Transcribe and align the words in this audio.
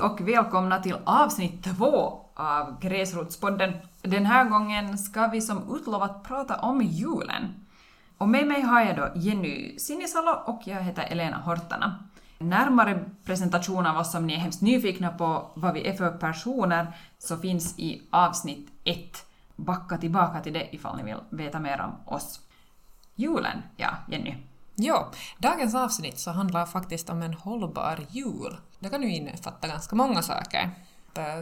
Hej 0.00 0.08
och 0.08 0.28
välkomna 0.28 0.82
till 0.82 0.96
avsnitt 1.04 1.64
två 1.64 2.20
av 2.34 2.80
Gräsrotspodden. 2.80 3.72
Den 4.02 4.26
här 4.26 4.44
gången 4.44 4.98
ska 4.98 5.26
vi 5.26 5.40
som 5.40 5.76
utlovat 5.76 6.24
prata 6.24 6.56
om 6.56 6.82
julen. 6.82 7.66
Och 8.18 8.28
med 8.28 8.46
mig 8.46 8.60
har 8.62 8.80
jag 8.80 8.96
då 8.96 9.12
Jenny 9.14 9.78
Sinisalo 9.78 10.30
och 10.30 10.62
jag 10.64 10.82
heter 10.82 11.02
Elena 11.02 11.36
Hortana. 11.36 12.04
Närmare 12.38 13.04
presentation 13.24 13.86
av 13.86 13.96
oss 13.96 14.14
om 14.14 14.26
ni 14.26 14.34
är 14.34 14.38
hemskt 14.38 14.62
nyfikna 14.62 15.10
på 15.10 15.50
vad 15.54 15.74
vi 15.74 15.88
är 15.88 15.92
för 15.92 16.10
personer 16.10 16.86
så 17.18 17.36
finns 17.36 17.78
i 17.78 18.02
avsnitt 18.10 18.68
ett. 18.84 19.26
Backa 19.56 19.98
tillbaka 19.98 20.40
till 20.40 20.52
det 20.52 20.74
ifall 20.74 20.96
ni 20.96 21.02
vill 21.02 21.20
veta 21.30 21.60
mer 21.60 21.80
om 21.80 22.14
oss. 22.14 22.40
Julen, 23.14 23.62
ja, 23.76 23.90
Jenny. 24.08 24.49
Ja, 24.82 25.10
dagens 25.38 25.74
avsnitt 25.74 26.18
så 26.18 26.30
handlar 26.30 26.66
faktiskt 26.66 27.10
om 27.10 27.22
en 27.22 27.34
hållbar 27.34 27.98
jul. 28.08 28.56
Det 28.78 28.88
kan 28.88 29.02
ju 29.02 29.16
innefatta 29.16 29.68
ganska 29.68 29.96
många 29.96 30.22
saker. 30.22 30.70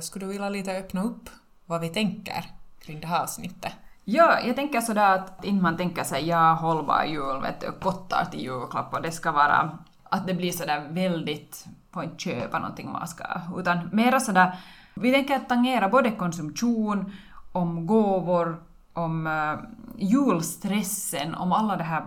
Skulle 0.02 0.26
du 0.26 0.32
vilja 0.32 0.48
lite 0.48 0.72
öppna 0.72 1.02
upp 1.02 1.30
vad 1.66 1.80
vi 1.80 1.88
tänker 1.88 2.44
kring 2.80 3.00
det 3.00 3.06
här 3.06 3.22
avsnittet? 3.22 3.72
Ja, 4.04 4.40
jag 4.46 4.56
tänker 4.56 4.80
sådär 4.80 5.14
att 5.14 5.44
inte 5.44 5.62
man 5.62 5.76
tänker 5.76 6.04
sig 6.04 6.28
ja, 6.28 6.52
hållbar 6.52 7.04
jul, 7.04 7.40
vet 7.42 7.60
du, 7.60 7.72
kottar 7.72 8.24
till 8.24 8.40
julklapp 8.40 8.94
och 8.94 9.02
det 9.02 9.12
ska 9.12 9.32
vara 9.32 9.78
att 10.04 10.26
det 10.26 10.34
blir 10.34 10.52
sådär 10.52 10.86
väldigt, 10.90 11.66
får 11.92 12.04
inte 12.04 12.18
köpa 12.18 12.58
någonting 12.58 12.92
man 12.92 13.08
ska, 13.08 13.24
utan 13.56 13.88
mera 13.92 14.20
sådär, 14.20 14.58
vi 14.94 15.12
tänker 15.12 15.36
att 15.36 15.48
tangera 15.48 15.88
både 15.88 16.10
konsumtion, 16.10 17.12
om 17.52 17.86
gåvor, 17.86 18.62
om 18.92 19.26
eh, 19.26 19.54
julstressen, 19.98 21.34
om 21.34 21.52
alla 21.52 21.76
de 21.76 21.84
här 21.84 22.06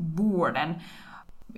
borden. 0.00 0.74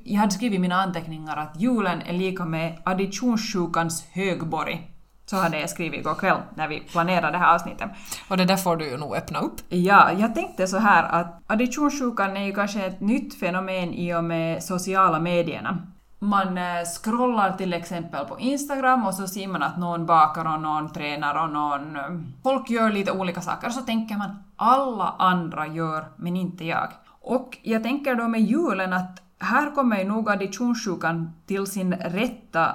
Jag 0.04 0.20
hade 0.20 0.32
skrivit 0.32 0.56
i 0.56 0.58
mina 0.58 0.82
anteckningar 0.82 1.36
att 1.36 1.60
julen 1.60 2.02
är 2.02 2.12
lika 2.12 2.44
med 2.44 2.78
additionssjukans 2.84 4.06
högborg. 4.12 4.88
Så 5.26 5.36
hade 5.36 5.60
jag 5.60 5.70
skrivit 5.70 6.00
igår 6.00 6.14
kväll 6.14 6.36
när 6.54 6.68
vi 6.68 6.80
planerade 6.80 7.32
det 7.32 7.38
här 7.38 7.54
avsnittet. 7.54 7.90
Och 8.28 8.36
det 8.36 8.44
där 8.44 8.56
får 8.56 8.76
du 8.76 8.90
ju 8.90 8.96
nog 8.96 9.16
öppna 9.16 9.38
upp. 9.38 9.54
Ja, 9.68 10.12
jag 10.12 10.34
tänkte 10.34 10.66
så 10.66 10.78
här 10.78 11.02
att 11.02 11.42
additionssjukan 11.46 12.36
är 12.36 12.44
ju 12.44 12.52
kanske 12.52 12.84
ett 12.84 13.00
nytt 13.00 13.40
fenomen 13.40 13.92
i 13.94 14.14
och 14.14 14.24
med 14.24 14.62
sociala 14.62 15.20
medierna. 15.20 15.78
Man 16.18 16.58
eh, 16.58 16.84
scrollar 17.02 17.52
till 17.52 17.72
exempel 17.72 18.24
på 18.24 18.40
Instagram 18.40 19.06
och 19.06 19.14
så 19.14 19.26
ser 19.28 19.48
man 19.48 19.62
att 19.62 19.78
någon 19.78 20.06
bakar 20.06 20.54
och 20.54 20.60
någon 20.60 20.92
tränar 20.92 21.42
och 21.42 21.50
någon... 21.50 21.96
eh, 21.96 22.02
Folk 22.42 22.70
gör 22.70 22.90
lite 22.90 23.12
olika 23.12 23.40
saker 23.40 23.66
och 23.66 23.72
så 23.72 23.80
tänker 23.80 24.16
man 24.16 24.36
alla 24.56 25.14
andra 25.18 25.66
gör 25.66 26.04
men 26.16 26.36
inte 26.36 26.64
jag. 26.64 26.88
Och 27.22 27.58
jag 27.62 27.82
tänker 27.82 28.14
då 28.14 28.28
med 28.28 28.40
julen 28.40 28.92
att 28.92 29.22
här 29.38 29.74
kommer 29.74 29.98
ju 29.98 30.04
nog 30.04 30.30
additionssjukan 30.30 31.32
till 31.46 31.66
sin 31.66 31.94
rätta 31.94 32.74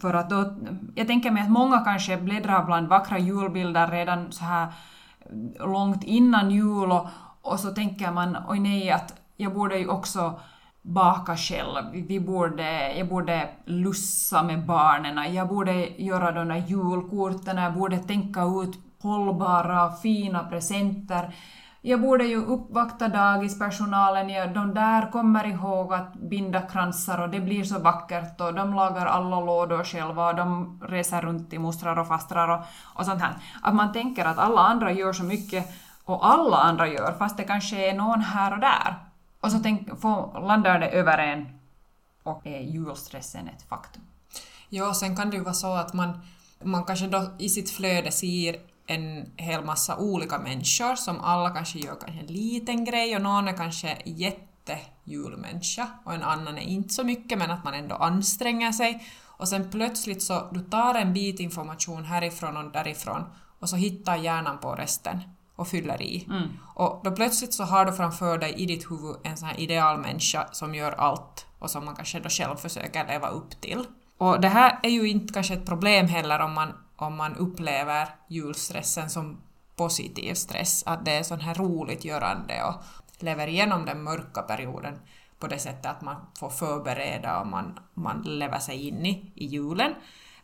för 0.00 0.14
att 0.14 0.30
då, 0.30 0.56
jag 0.94 1.06
tänker 1.06 1.30
mig 1.30 1.42
att 1.42 1.50
många 1.50 1.78
kanske 1.78 2.16
bläddrar 2.16 2.64
bland 2.64 2.88
vackra 2.88 3.18
julbilder 3.18 3.88
redan 3.88 4.32
så 4.32 4.44
här 4.44 4.66
långt 5.60 6.04
innan 6.04 6.50
jul 6.50 6.92
och, 6.92 7.06
och 7.42 7.60
så 7.60 7.70
tänker 7.70 8.12
man 8.12 8.36
oj 8.48 8.60
nej 8.60 8.90
att 8.90 9.14
jag 9.36 9.54
borde 9.54 9.78
ju 9.78 9.88
också 9.88 10.40
baka 10.82 11.36
själv, 11.36 11.84
vi 11.92 12.20
borde, 12.20 12.92
jag 12.96 13.08
borde 13.08 13.48
lussa 13.64 14.42
med 14.42 14.66
barnen, 14.66 15.34
jag 15.34 15.48
borde 15.48 16.02
göra 16.02 16.32
de 16.32 16.48
där 16.48 16.64
julkorten, 16.66 17.56
jag 17.56 17.74
borde 17.74 17.98
tänka 17.98 18.42
ut 18.42 18.78
hållbara 19.02 19.92
fina 19.92 20.44
presenter. 20.44 21.34
Jag 21.80 22.00
borde 22.00 22.24
ju 22.24 22.36
uppvakta 22.36 23.08
dagispersonalen, 23.08 24.30
ja, 24.30 24.46
de 24.46 24.74
där 24.74 25.10
kommer 25.10 25.46
ihåg 25.46 25.94
att 25.94 26.14
binda 26.14 26.60
kransar 26.60 27.18
och 27.18 27.28
det 27.28 27.40
blir 27.40 27.64
så 27.64 27.78
vackert 27.78 28.40
och 28.40 28.54
de 28.54 28.74
lagar 28.74 29.06
alla 29.06 29.40
lådor 29.40 29.84
själva 29.84 30.28
och 30.28 30.36
de 30.36 30.80
reser 30.88 31.20
runt 31.20 31.50
till 31.50 31.60
mostrar 31.60 31.98
och 31.98 32.08
fastrar 32.08 32.48
och, 32.48 32.64
och 32.94 33.04
sånt 33.04 33.20
här. 33.20 33.34
Att 33.62 33.74
man 33.74 33.92
tänker 33.92 34.24
att 34.24 34.38
alla 34.38 34.60
andra 34.60 34.92
gör 34.92 35.12
så 35.12 35.24
mycket 35.24 35.66
och 36.04 36.26
alla 36.26 36.56
andra 36.56 36.88
gör, 36.88 37.14
fast 37.18 37.36
det 37.36 37.44
kanske 37.44 37.90
är 37.90 37.94
någon 37.94 38.20
här 38.20 38.52
och 38.52 38.60
där. 38.60 38.94
Och 39.40 39.52
så 39.52 39.58
tänk, 39.58 40.00
får, 40.00 40.40
landar 40.46 40.78
det 40.78 40.88
över 40.88 41.18
en 41.18 41.58
och 42.22 42.46
är 42.46 42.60
julstressen 42.60 43.48
ett 43.48 43.68
faktum. 43.68 44.02
Ja, 44.68 44.94
sen 44.94 45.16
kan 45.16 45.30
det 45.30 45.36
ju 45.36 45.42
vara 45.42 45.54
så 45.54 45.74
att 45.74 45.94
man, 45.94 46.20
man 46.62 46.84
kanske 46.84 47.06
då 47.06 47.26
i 47.38 47.48
sitt 47.48 47.70
flöde 47.70 48.12
ser 48.12 48.56
en 48.88 49.32
hel 49.36 49.64
massa 49.64 49.96
olika 49.96 50.38
människor 50.38 50.96
som 50.96 51.20
alla 51.20 51.50
kanske 51.50 51.78
gör 51.78 51.94
kanske 52.00 52.20
en 52.20 52.26
liten 52.26 52.84
grej 52.84 53.16
och 53.16 53.22
någon 53.22 53.48
är 53.48 53.56
kanske 53.56 53.98
jättejulmänniska 54.04 55.88
och 56.04 56.14
en 56.14 56.22
annan 56.22 56.58
är 56.58 56.62
inte 56.62 56.94
så 56.94 57.04
mycket 57.04 57.38
men 57.38 57.50
att 57.50 57.64
man 57.64 57.74
ändå 57.74 57.94
anstränger 57.94 58.72
sig 58.72 59.06
och 59.26 59.48
sen 59.48 59.70
plötsligt 59.70 60.22
så 60.22 60.48
du 60.52 60.60
tar 60.60 60.94
en 60.94 61.12
bit 61.12 61.40
information 61.40 62.04
härifrån 62.04 62.56
och 62.56 62.72
därifrån 62.72 63.24
och 63.58 63.68
så 63.68 63.76
hittar 63.76 64.16
hjärnan 64.16 64.58
på 64.58 64.74
resten 64.74 65.20
och 65.56 65.68
fyller 65.68 66.02
i. 66.02 66.26
Mm. 66.30 66.48
Och 66.74 67.00
då 67.04 67.10
plötsligt 67.10 67.54
så 67.54 67.64
har 67.64 67.84
du 67.84 67.92
framför 67.92 68.38
dig 68.38 68.54
i 68.56 68.66
ditt 68.66 68.90
huvud 68.90 69.16
en 69.24 69.36
sån 69.36 69.48
här 69.48 69.60
idealmänniska 69.60 70.48
som 70.52 70.74
gör 70.74 70.92
allt 70.92 71.46
och 71.58 71.70
som 71.70 71.84
man 71.84 71.96
kanske 71.96 72.20
då 72.20 72.28
själv 72.28 72.56
försöker 72.56 73.06
leva 73.06 73.28
upp 73.28 73.60
till. 73.60 73.84
Och 74.18 74.40
det 74.40 74.48
här 74.48 74.78
är 74.82 74.90
ju 74.90 75.08
inte 75.08 75.34
kanske 75.34 75.54
ett 75.54 75.66
problem 75.66 76.06
heller 76.06 76.40
om 76.40 76.52
man, 76.52 76.72
om 76.98 77.16
man 77.16 77.36
upplever 77.36 78.08
julstressen 78.28 79.10
som 79.10 79.40
positiv 79.76 80.34
stress, 80.34 80.82
att 80.86 81.04
det 81.04 81.10
är 81.10 81.22
sån 81.22 81.40
här 81.40 81.54
roligt 81.54 82.04
görande 82.04 82.64
och 82.64 82.74
lever 83.22 83.46
igenom 83.46 83.84
den 83.84 84.02
mörka 84.02 84.42
perioden 84.42 84.98
på 85.38 85.46
det 85.46 85.58
sättet 85.58 85.86
att 85.86 86.02
man 86.02 86.16
får 86.38 86.50
förbereda 86.50 87.40
och 87.40 87.46
man, 87.46 87.78
man 87.94 88.22
lever 88.22 88.58
sig 88.58 88.88
in 88.88 89.06
i, 89.06 89.32
i 89.34 89.46
julen. 89.46 89.94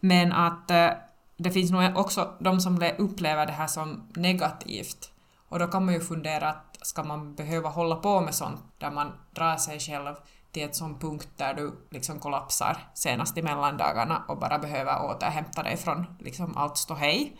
Men 0.01 0.33
att 0.33 0.71
eh, 0.71 0.91
det 1.37 1.51
finns 1.51 1.71
nog 1.71 1.97
också 1.97 2.35
de 2.41 2.61
som 2.61 2.93
upplever 2.99 3.47
det 3.47 3.53
här 3.53 3.67
som 3.67 4.09
negativt. 4.17 5.11
Och 5.49 5.59
då 5.59 5.67
kan 5.67 5.85
man 5.85 5.95
ju 5.95 6.01
fundera 6.01 6.49
att 6.49 6.79
ska 6.83 7.03
man 7.03 7.35
behöva 7.35 7.69
hålla 7.69 7.97
på 7.97 8.21
med 8.21 8.35
sånt 8.35 8.61
där 8.79 8.91
man 8.91 9.13
drar 9.33 9.57
sig 9.57 9.81
själv 9.81 10.15
till 10.55 10.65
ett 10.65 10.77
sån 10.77 10.99
punkt 10.99 11.29
där 11.37 11.55
du 11.55 11.87
liksom 11.91 12.19
kollapsar 12.19 12.77
senast 12.95 13.39
i 13.39 13.43
mellandagarna 13.43 14.23
och 14.29 14.39
bara 14.39 14.59
behöver 14.59 15.05
återhämta 15.05 15.63
dig 15.63 15.77
från 15.77 16.07
liksom 16.21 16.57
allt 16.57 16.77
ståhej. 16.77 17.37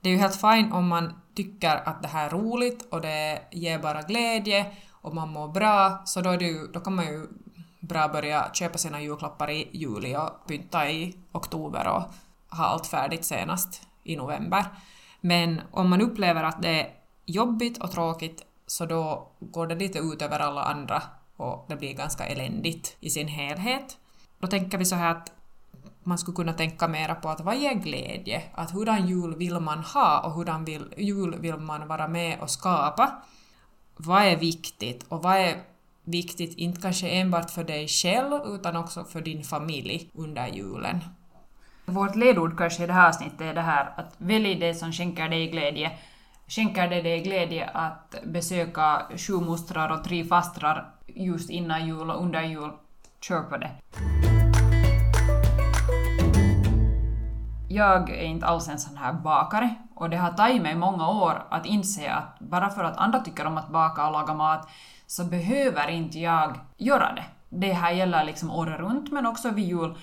Det 0.00 0.08
är 0.08 0.12
ju 0.12 0.18
helt 0.18 0.40
fine 0.40 0.72
om 0.72 0.88
man 0.88 1.12
tycker 1.34 1.88
att 1.88 2.02
det 2.02 2.08
här 2.08 2.26
är 2.26 2.30
roligt 2.30 2.92
och 2.92 3.00
det 3.00 3.42
ger 3.50 3.78
bara 3.78 4.02
glädje 4.02 4.66
och 4.90 5.14
man 5.14 5.28
mår 5.28 5.48
bra, 5.48 6.02
så 6.04 6.20
då, 6.20 6.30
är 6.30 6.38
det 6.38 6.44
ju, 6.44 6.66
då 6.66 6.80
kan 6.80 6.94
man 6.94 7.04
ju 7.04 7.26
bra 7.80 8.08
börja 8.08 8.50
köpa 8.52 8.78
sina 8.78 9.00
julklappar 9.00 9.50
i 9.50 9.68
juli 9.72 10.16
och 10.16 10.46
pynta 10.48 10.90
i 10.90 11.16
oktober 11.32 11.88
och 11.88 12.02
ha 12.56 12.64
allt 12.64 12.86
färdigt 12.86 13.24
senast 13.24 13.82
i 14.04 14.16
november. 14.16 14.64
Men 15.20 15.60
om 15.70 15.90
man 15.90 16.00
upplever 16.00 16.44
att 16.44 16.62
det 16.62 16.80
är 16.80 16.90
jobbigt 17.24 17.78
och 17.78 17.90
tråkigt 17.90 18.42
så 18.66 18.86
då 18.86 19.30
går 19.40 19.66
det 19.66 19.74
lite 19.74 19.98
ut 19.98 20.22
över 20.22 20.38
alla 20.38 20.62
andra 20.62 21.02
och 21.42 21.64
det 21.68 21.76
blir 21.76 21.94
ganska 21.94 22.26
eländigt 22.26 22.96
i 23.00 23.10
sin 23.10 23.28
helhet. 23.28 23.98
Då 24.38 24.46
tänker 24.46 24.78
vi 24.78 24.84
så 24.84 24.94
här 24.96 25.10
att 25.10 25.32
man 26.04 26.18
skulle 26.18 26.36
kunna 26.36 26.52
tänka 26.52 26.88
mera 26.88 27.14
på 27.14 27.28
att 27.28 27.40
vad 27.40 27.56
ger 27.56 27.74
glädje? 27.74 28.42
Att 28.54 28.70
hurdan 28.70 29.08
jul 29.08 29.36
vill 29.36 29.60
man 29.60 29.78
ha 29.78 30.20
och 30.20 30.32
hurdan 30.32 30.64
vill, 30.64 30.94
jul 30.96 31.38
vill 31.40 31.56
man 31.56 31.88
vara 31.88 32.08
med 32.08 32.40
och 32.40 32.50
skapa? 32.50 33.12
Vad 33.96 34.22
är 34.22 34.36
viktigt 34.36 35.04
och 35.08 35.22
vad 35.22 35.36
är 35.36 35.56
viktigt 36.04 36.58
inte 36.58 36.80
kanske 36.80 37.08
enbart 37.08 37.50
för 37.50 37.64
dig 37.64 37.88
själv 37.88 38.40
utan 38.46 38.76
också 38.76 39.04
för 39.04 39.20
din 39.20 39.44
familj 39.44 40.10
under 40.14 40.46
julen? 40.46 41.00
Vårt 41.84 42.16
ledord 42.16 42.58
kanske 42.58 42.84
i 42.84 42.86
det 42.86 42.92
här 42.92 43.08
avsnittet 43.08 43.40
är 43.40 43.54
det 43.54 43.60
här 43.60 43.94
att 43.96 44.14
välj 44.18 44.54
det 44.54 44.74
som 44.74 44.92
skänker 44.92 45.28
dig 45.28 45.50
glädje. 45.50 45.90
Skänker 46.48 46.88
det 46.88 47.02
dig 47.02 47.22
glädje 47.22 47.70
att 47.74 48.14
besöka 48.24 49.02
sju 49.16 49.32
mostrar 49.32 49.88
och 49.88 50.04
tre 50.04 50.24
fastrar 50.24 50.94
just 51.14 51.50
innan 51.50 51.86
jul 51.86 52.10
och 52.10 52.22
under 52.22 52.42
jul, 52.42 52.70
kör 53.20 53.42
på 53.42 53.56
det. 53.56 53.70
Jag 57.68 58.10
är 58.10 58.24
inte 58.24 58.46
alls 58.46 58.68
en 58.68 58.78
sån 58.78 58.96
här 58.96 59.12
bakare 59.12 59.74
och 59.94 60.10
det 60.10 60.16
har 60.16 60.32
tagit 60.32 60.62
mig 60.62 60.74
många 60.74 61.08
år 61.08 61.46
att 61.50 61.66
inse 61.66 62.12
att 62.12 62.38
bara 62.38 62.70
för 62.70 62.84
att 62.84 62.96
andra 62.96 63.20
tycker 63.20 63.46
om 63.46 63.58
att 63.58 63.68
baka 63.68 64.06
och 64.06 64.12
laga 64.12 64.34
mat 64.34 64.68
så 65.06 65.24
behöver 65.24 65.88
inte 65.88 66.18
jag 66.18 66.60
göra 66.76 67.12
det. 67.14 67.24
Det 67.48 67.72
här 67.72 67.92
gäller 67.92 68.24
liksom 68.24 68.50
året 68.50 68.80
runt 68.80 69.12
men 69.12 69.26
också 69.26 69.50
vid 69.50 69.64
jul. 69.64 69.94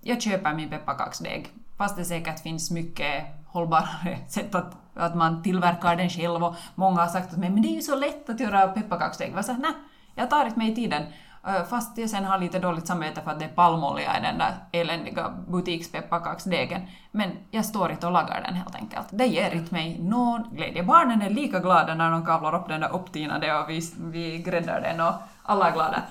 Jag 0.00 0.22
köper 0.22 0.54
min 0.54 0.70
pepparkaksdeg 0.70 1.52
fast 1.76 1.96
det 1.96 2.04
säkert 2.04 2.40
finns 2.40 2.70
mycket 2.70 3.24
hållbarare 3.46 4.18
sätt 4.28 4.54
att, 4.54 4.76
att 4.94 5.14
man 5.16 5.42
tillverkar 5.42 5.96
den 5.96 6.10
själv 6.10 6.44
och 6.44 6.54
många 6.74 7.00
har 7.00 7.08
sagt 7.08 7.32
att 7.32 7.38
men 7.38 7.62
det 7.62 7.68
är 7.68 7.74
ju 7.74 7.82
så 7.82 7.96
lätt 7.96 8.30
att 8.30 8.40
göra 8.40 8.68
pepparkaksdeg. 8.68 9.32
Jag 9.36 9.44
sa 9.44 9.52
nej, 9.52 9.72
jag 10.16 10.30
tar 10.30 10.46
inte 10.46 10.58
mig 10.58 10.74
tiden. 10.74 11.02
Fast 11.70 11.98
jag 11.98 12.10
sen 12.10 12.24
har 12.24 12.38
lite 12.38 12.58
dåligt 12.58 12.86
samvete 12.86 13.20
för 13.24 13.30
att 13.30 13.38
det 13.38 13.44
är 13.44 13.48
palmolja 13.48 14.18
i 14.18 14.22
den 14.22 14.38
där 14.38 14.54
eländiga 14.72 15.34
butikspepparkaksdegen. 15.48 16.86
Men 17.10 17.30
jag 17.50 17.64
står 17.64 17.90
inte 17.90 18.06
och 18.06 18.12
lagar 18.12 18.42
den 18.42 18.54
helt 18.54 18.74
enkelt. 18.74 19.06
Det 19.10 19.26
ger 19.26 19.50
inte 19.50 19.74
mig 19.74 19.98
någon 19.98 20.54
glädje. 20.54 20.82
Barnen 20.82 21.22
är 21.22 21.30
lika 21.30 21.58
glada 21.58 21.94
när 21.94 22.10
de 22.10 22.26
kavlar 22.26 22.54
upp 22.54 22.68
den 22.68 22.80
där 22.80 22.92
upptinade 22.92 23.58
och 23.58 23.70
vi, 23.70 23.80
vi 23.98 24.38
gräddar 24.38 24.80
den 24.80 25.00
och 25.00 25.12
alla 25.42 25.68
är 25.68 25.72
glada. 25.72 26.02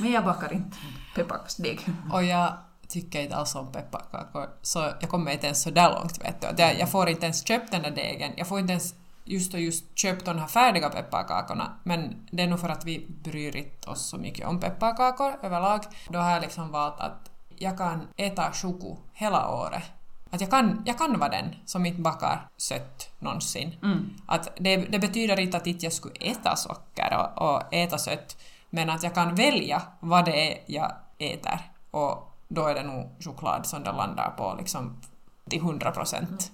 Men 0.00 0.12
jag 0.12 0.24
bakar 0.24 0.52
inte 0.52 0.76
pepparkaksdeg. 1.14 1.80
Och 2.12 2.24
jag 2.24 2.52
tycker 2.88 3.20
inte 3.20 3.36
alls 3.36 3.54
om 3.54 3.72
pepparkakor, 3.72 4.46
så 4.62 4.78
jag 5.00 5.10
kommer 5.10 5.32
inte 5.32 5.46
ens 5.46 5.62
så 5.62 5.70
där 5.70 5.92
långt 5.92 6.24
vet 6.24 6.40
du. 6.40 6.62
Jag, 6.62 6.78
jag 6.78 6.90
får 6.90 7.08
inte 7.08 7.24
ens 7.24 7.46
köpt 7.48 7.70
den 7.70 7.82
där 7.82 7.90
degen, 7.90 8.32
jag 8.36 8.48
får 8.48 8.58
inte 8.60 8.72
ens 8.72 8.94
just 9.28 9.54
och 9.54 9.60
just 9.60 9.98
köpt 9.98 10.24
de 10.24 10.38
här 10.38 10.46
färdiga 10.46 10.88
pepparkakorna, 10.88 11.72
men 11.82 12.28
det 12.30 12.42
är 12.42 12.46
nog 12.46 12.60
för 12.60 12.68
att 12.68 12.84
vi 12.84 13.06
bryr 13.08 13.56
inte 13.56 13.90
oss 13.90 14.08
så 14.08 14.16
mycket 14.16 14.46
om 14.46 14.60
pepparkakor 14.60 15.32
överlag. 15.42 15.80
Då 16.08 16.18
har 16.18 16.30
jag 16.30 16.42
liksom 16.42 16.70
valt 16.70 17.00
att 17.00 17.30
jag 17.56 17.78
kan 17.78 18.08
äta 18.16 18.52
choku 18.52 18.94
hela 19.12 19.50
året. 19.50 19.82
Att 20.30 20.40
jag 20.40 20.50
kan, 20.50 20.82
jag 20.86 20.98
kan 20.98 21.18
vara 21.18 21.30
den 21.30 21.54
som 21.64 21.86
inte 21.86 22.00
bakar 22.00 22.48
sött 22.56 23.10
någonsin. 23.18 23.76
Mm. 23.82 24.10
Att 24.26 24.48
det, 24.60 24.76
det 24.76 24.98
betyder 24.98 25.40
inte 25.40 25.56
att 25.56 25.66
inte 25.66 25.86
jag 25.86 25.92
skulle 25.92 26.14
äta 26.20 26.56
socker 26.56 27.16
och, 27.36 27.54
och 27.54 27.74
äta 27.74 27.98
sött, 27.98 28.36
men 28.70 28.90
att 28.90 29.02
jag 29.02 29.14
kan 29.14 29.34
välja 29.34 29.82
vad 30.00 30.24
det 30.24 30.52
är 30.52 30.58
jag 30.66 30.92
äter. 31.18 31.60
Och 31.90 32.34
då 32.48 32.66
är 32.66 32.74
det 32.74 32.82
nog 32.82 33.10
choklad 33.20 33.66
som 33.66 33.82
det 33.82 33.92
landar 33.92 34.30
på 34.30 34.54
liksom 34.58 35.00
till 35.48 35.58
100 35.58 35.90
procent. 35.90 36.52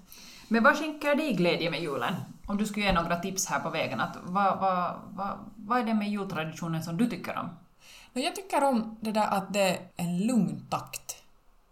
Men 0.55 0.63
vad 0.63 0.79
skänker 0.79 1.15
dig 1.15 1.33
glädje 1.33 1.71
med 1.71 1.83
julen? 1.83 2.15
Om 2.47 2.57
du 2.57 2.67
skulle 2.67 2.87
ge 2.87 2.93
några 2.93 3.17
tips 3.17 3.47
här 3.47 3.61
på 3.61 3.71
vägen, 3.71 4.01
att 4.01 4.17
vad, 4.23 4.59
vad, 4.59 4.95
vad, 5.11 5.39
vad 5.57 5.79
är 5.79 5.85
det 5.85 5.95
med 5.95 6.11
jultraditionen 6.11 6.83
som 6.83 6.97
du 6.97 7.07
tycker 7.07 7.39
om? 7.39 7.49
Jag 8.13 8.35
tycker 8.35 8.65
om 8.65 8.99
det 9.01 9.13
där 9.13 9.27
att 9.27 9.53
det 9.53 9.69
är 9.69 9.79
en 9.97 10.19
lugn 10.19 10.67
takt. 10.71 11.23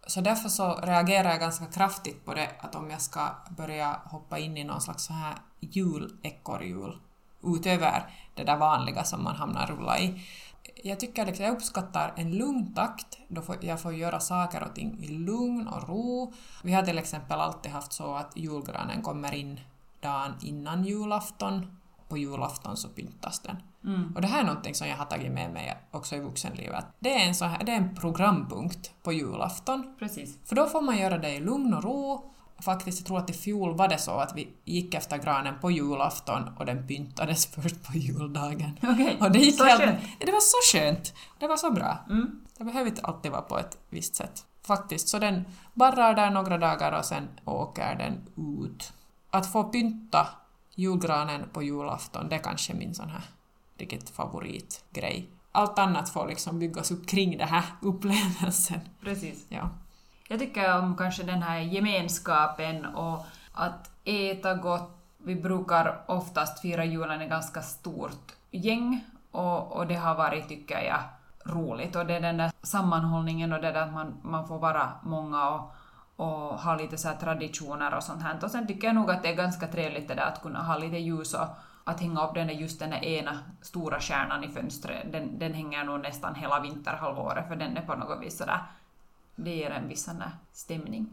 Så 0.07 0.21
därför 0.21 0.49
så 0.49 0.73
reagerar 0.73 1.29
jag 1.29 1.39
ganska 1.39 1.65
kraftigt 1.65 2.25
på 2.25 2.33
det 2.33 2.49
att 2.59 2.75
om 2.75 2.89
jag 2.89 3.01
ska 3.01 3.29
börja 3.57 3.99
hoppa 4.05 4.39
in 4.39 4.57
i 4.57 4.63
någon 4.63 4.81
slags 4.81 5.03
så 5.03 5.13
här 5.13 5.33
julekorrjul 5.59 6.97
utöver 7.43 8.03
det 8.35 8.43
där 8.43 8.57
vanliga 8.57 9.03
som 9.03 9.23
man 9.23 9.35
hamnar 9.35 9.67
rulla 9.67 9.99
i. 9.99 10.21
Jag 10.83 10.99
tycker 10.99 11.25
liksom, 11.25 11.45
jag 11.45 11.53
uppskattar 11.53 12.13
en 12.15 12.37
lugn 12.37 12.73
takt 12.73 13.17
då 13.27 13.41
får 13.41 13.65
jag 13.65 13.81
får 13.81 13.93
göra 13.93 14.19
saker 14.19 14.63
och 14.63 14.75
ting 14.75 15.03
i 15.03 15.07
lugn 15.07 15.67
och 15.67 15.89
ro. 15.89 16.33
Vi 16.63 16.73
har 16.73 16.83
till 16.83 16.97
exempel 16.97 17.39
alltid 17.39 17.71
haft 17.71 17.93
så 17.93 18.15
att 18.15 18.31
julgranen 18.35 19.01
kommer 19.01 19.33
in 19.33 19.59
dagen 19.99 20.33
innan 20.41 20.83
julafton. 20.83 21.79
På 22.07 22.17
julafton 22.17 22.77
så 22.77 22.89
pyntas 22.89 23.39
den. 23.39 23.57
Mm. 23.83 24.13
Och 24.15 24.21
det 24.21 24.27
här 24.27 24.39
är 24.39 24.45
någonting 24.45 24.75
som 24.75 24.87
jag 24.87 24.97
har 24.97 25.05
tagit 25.05 25.31
med 25.31 25.51
mig 25.51 25.77
också 25.91 26.15
i 26.15 26.19
vuxenlivet. 26.19 26.85
Det 26.99 27.13
är 27.13 27.27
en, 27.27 27.35
så 27.35 27.45
här, 27.45 27.63
det 27.63 27.71
är 27.71 27.77
en 27.77 27.95
programpunkt 27.95 28.91
på 29.03 29.13
julafton. 29.13 29.95
Precis. 29.99 30.37
För 30.45 30.55
då 30.55 30.65
får 30.65 30.81
man 30.81 30.97
göra 30.97 31.17
det 31.17 31.29
i 31.29 31.39
lugn 31.39 31.73
och 31.73 31.83
ro. 31.83 32.32
Faktiskt, 32.61 32.99
jag 32.99 33.07
tror 33.07 33.17
att 33.17 33.29
i 33.29 33.33
fjol 33.33 33.77
var 33.77 33.87
det 33.87 33.97
så 33.97 34.11
att 34.11 34.35
vi 34.35 34.49
gick 34.65 34.93
efter 34.93 35.17
granen 35.17 35.59
på 35.61 35.71
julafton 35.71 36.49
och 36.57 36.65
den 36.65 36.87
pyntades 36.87 37.45
först 37.45 37.83
på 37.83 37.97
juldagen. 37.97 38.79
Okej, 38.83 39.17
Och 39.21 39.31
det 39.31 39.39
gick 39.39 39.57
så 39.57 39.63
helt... 39.63 39.81
skönt. 39.81 39.99
Det 40.19 40.31
var 40.31 40.39
så 40.39 40.77
skönt! 40.77 41.13
Det 41.39 41.47
var 41.47 41.57
så 41.57 41.71
bra. 41.71 41.97
Mm. 42.09 42.41
Det 42.57 42.63
behöver 42.63 42.89
inte 42.89 43.01
alltid 43.01 43.31
vara 43.31 43.41
på 43.41 43.59
ett 43.59 43.77
visst 43.89 44.15
sätt. 44.15 44.45
Faktiskt, 44.67 45.07
så 45.07 45.19
den 45.19 45.45
barrar 45.73 46.13
där 46.13 46.31
några 46.31 46.57
dagar 46.57 46.99
och 46.99 47.05
sen 47.05 47.27
åker 47.45 47.95
den 47.95 48.29
ut. 48.63 48.93
Att 49.29 49.51
få 49.51 49.63
pynta 49.63 50.27
julgranen 50.75 51.49
på 51.53 51.63
julafton, 51.63 52.29
det 52.29 52.35
är 52.35 52.39
kanske 52.39 52.73
min 52.73 52.95
sån 52.95 53.09
här 53.09 53.23
riktigt 53.77 54.09
favoritgrej. 54.09 55.29
Allt 55.51 55.79
annat 55.79 56.09
får 56.09 56.27
liksom 56.27 56.59
byggas 56.59 56.91
upp 56.91 57.07
kring 57.07 57.37
den 57.37 57.47
här 57.47 57.63
upplevelsen. 57.81 58.79
Precis. 59.01 59.45
Ja. 59.49 59.69
Jag 60.27 60.39
tycker 60.39 60.79
om 60.79 60.97
kanske 60.97 61.23
den 61.23 61.41
här 61.41 61.59
gemenskapen 61.59 62.85
och 62.85 63.25
att 63.53 63.91
äta 64.03 64.55
gott. 64.55 64.89
Vi 65.17 65.35
brukar 65.35 66.01
oftast 66.05 66.59
fira 66.61 66.85
julen 66.85 67.21
i 67.21 67.27
ganska 67.27 67.61
stort 67.61 68.31
gäng 68.51 69.05
och, 69.31 69.71
och 69.71 69.87
det 69.87 69.95
har 69.95 70.15
varit, 70.15 70.47
tycker 70.47 70.81
jag, 70.81 70.99
roligt. 71.45 71.95
Och 71.95 72.05
det 72.05 72.13
är 72.13 72.21
den 72.21 72.37
där 72.37 72.51
sammanhållningen 72.61 73.53
och 73.53 73.61
det 73.61 73.71
där 73.71 73.81
att 73.81 73.93
man, 73.93 74.13
man 74.21 74.47
får 74.47 74.59
vara 74.59 74.91
många 75.03 75.49
och, 75.49 75.71
och 76.15 76.59
ha 76.59 76.75
lite 76.75 76.97
så 76.97 77.07
här 77.07 77.15
traditioner 77.15 77.95
och 77.95 78.03
sånt 78.03 78.21
här. 78.21 78.43
Och 78.43 78.51
sen 78.51 78.67
tycker 78.67 78.87
jag 78.87 78.95
nog 78.95 79.11
att 79.11 79.23
det 79.23 79.29
är 79.29 79.35
ganska 79.35 79.67
trevligt 79.67 80.07
det 80.07 80.15
där 80.15 80.25
att 80.25 80.41
kunna 80.41 80.63
ha 80.63 80.77
lite 80.77 80.97
ljus 80.97 81.33
och 81.33 81.47
att 81.83 81.99
hänga 81.99 82.27
upp 82.27 82.33
den 82.33 82.47
där, 82.47 82.53
just 82.53 82.79
den 82.79 82.89
där 82.89 83.03
ena 83.03 83.39
stora 83.61 83.99
stjärnan 83.99 84.43
i 84.43 84.47
fönstret. 84.47 85.11
Den, 85.11 85.39
den 85.39 85.53
hänger 85.53 85.83
nog 85.83 86.01
nästan 86.01 86.35
hela 86.35 86.59
vinterhalvåret 86.59 87.47
för 87.47 87.55
den 87.55 87.77
är 87.77 87.81
på 87.81 87.95
något 87.95 88.21
vis 88.21 88.37
sådär 88.37 88.59
det 89.35 89.55
ger 89.55 89.69
en 89.71 89.87
viss 89.87 90.03
sån 90.03 90.23
stämning. 90.53 91.09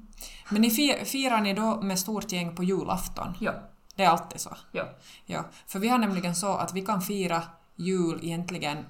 Men 0.51 0.63
ni 0.63 0.71
fi- 0.71 1.05
firar 1.05 1.41
ni 1.41 1.55
då 1.55 1.81
med 1.83 1.99
stort 1.99 2.33
gäng 2.33 2.57
på 2.57 2.65
julafton? 2.65 3.35
Ja, 3.41 3.53
Det 3.95 4.05
är 4.05 4.09
alltid 4.09 4.41
så. 4.41 4.57
ja. 4.73 4.85
Ja, 5.27 5.45
för 5.67 5.79
vi 5.79 5.89
har 5.89 5.99
nämligen 5.99 6.35
så 6.35 6.53
att 6.55 6.75
vi 6.75 6.81
kan 6.83 7.03
fira 7.03 7.43
jul 7.77 8.21
egentligen 8.23 8.85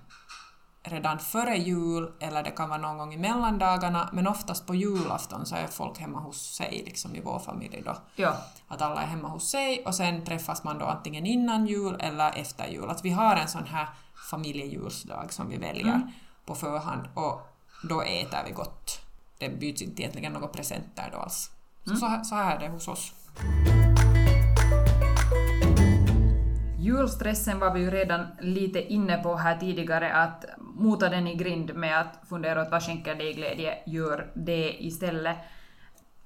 redan 0.83 1.19
före 1.19 1.57
jul 1.57 2.13
eller 2.21 2.43
det 2.43 2.51
kan 2.51 2.69
vara 2.69 2.79
någon 2.81 2.99
gång 2.99 3.15
i 3.15 3.19
mellandagarna 3.19 4.09
men 4.13 4.27
oftast 4.27 4.67
på 4.67 4.75
julafton 4.75 5.47
så 5.47 5.57
är 5.57 5.67
folk 5.67 5.99
hemma 5.99 6.19
hos 6.21 6.55
sig 6.55 6.83
liksom 6.87 7.17
i 7.17 7.21
vår 7.21 7.39
familj 7.39 7.83
då. 7.85 7.97
ja. 8.17 8.37
Att 8.69 8.83
alla 8.83 9.03
är 9.03 9.07
hemma 9.07 9.29
hos 9.29 9.51
sig 9.51 9.85
och 9.87 9.95
sen 9.95 10.25
träffas 10.25 10.65
man 10.65 10.79
då 10.79 10.85
antingen 10.87 11.27
innan 11.27 11.67
jul 11.67 11.97
eller 12.01 12.33
efter 12.39 12.67
jul. 12.69 12.91
Att 12.91 13.05
vi 13.05 13.11
har 13.11 13.37
en 13.37 13.49
sån 13.49 13.65
här 13.67 13.89
familjejulsdag 14.31 15.33
som 15.33 15.49
vi 15.49 15.57
väljer 15.57 15.85
Mm. 15.95 16.03
på 16.47 16.55
förhand 16.55 17.09
och 17.15 17.41
då 17.89 18.03
äter 18.03 18.39
vi 18.47 18.53
gott. 18.53 19.01
Det 19.41 19.49
byts 19.49 19.83
inte 19.83 20.03
egentligen 20.03 20.33
några 20.33 20.47
presenter 20.47 21.09
då 21.13 21.19
alls. 21.19 21.51
Så, 21.85 21.97
så, 21.97 22.07
här, 22.07 22.25
så 22.25 22.35
här 22.35 22.57
är 22.57 22.61
det 22.61 22.69
hos 22.69 22.89
oss. 22.89 23.13
Julstressen 26.79 27.59
var 27.59 27.75
vi 27.75 27.81
ju 27.81 27.91
redan 27.91 28.27
lite 28.41 28.93
inne 28.93 29.17
på 29.17 29.37
här 29.37 29.57
tidigare, 29.57 30.13
att 30.13 30.45
mota 30.59 31.09
den 31.09 31.27
i 31.27 31.35
grind 31.35 31.75
med 31.75 32.01
att 32.01 32.29
fundera 32.29 32.63
åt 32.63 32.71
vad 32.71 32.83
skänker 32.83 33.15
dig 33.15 33.33
glädje, 33.33 33.79
gör 33.87 34.33
det 34.35 34.85
istället. 34.85 35.37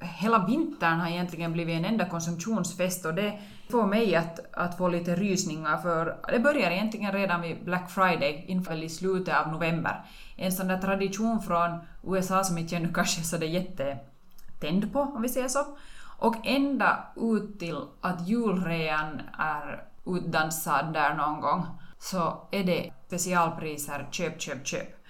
Hela 0.01 0.47
vintern 0.47 1.01
har 1.01 1.09
egentligen 1.09 1.53
blivit 1.53 1.79
en 1.79 1.85
enda 1.85 2.09
konsumtionsfest 2.09 3.05
och 3.05 3.15
det 3.15 3.39
får 3.71 3.87
mig 3.87 4.17
att, 4.17 4.41
att 4.53 4.79
få 4.79 4.89
lite 4.89 5.15
rysningar 5.15 5.77
för 5.77 6.17
det 6.29 6.39
börjar 6.39 6.71
egentligen 6.71 7.13
redan 7.13 7.41
vid 7.41 7.65
Black 7.65 7.91
Friday, 7.91 8.45
inför 8.49 8.83
i 8.83 8.89
slutet 8.89 9.37
av 9.37 9.53
november. 9.53 10.05
En 10.37 10.53
sån 10.53 10.69
där 10.69 10.79
tradition 10.79 11.43
från 11.43 11.79
USA 12.03 12.45
som 12.45 12.59
inte 12.59 12.75
jag 12.75 12.83
nu 12.83 12.93
kanske 12.93 13.21
är 13.21 13.25
så 13.25 13.45
jättetänd 13.45 14.93
på, 14.93 15.01
om 15.01 15.23
vi 15.23 15.29
säger 15.29 15.49
så. 15.49 15.65
Och 16.19 16.37
ända 16.47 17.07
ut 17.17 17.59
till 17.59 17.79
att 18.01 18.29
julrean 18.29 19.21
är 19.39 19.85
utdansad 20.07 20.93
där 20.93 21.15
någon 21.15 21.41
gång, 21.41 21.67
så 21.99 22.49
är 22.51 22.65
det 22.65 22.93
specialpriser, 23.07 24.09
köp, 24.11 24.41
köp, 24.41 24.67
köp. 24.67 25.04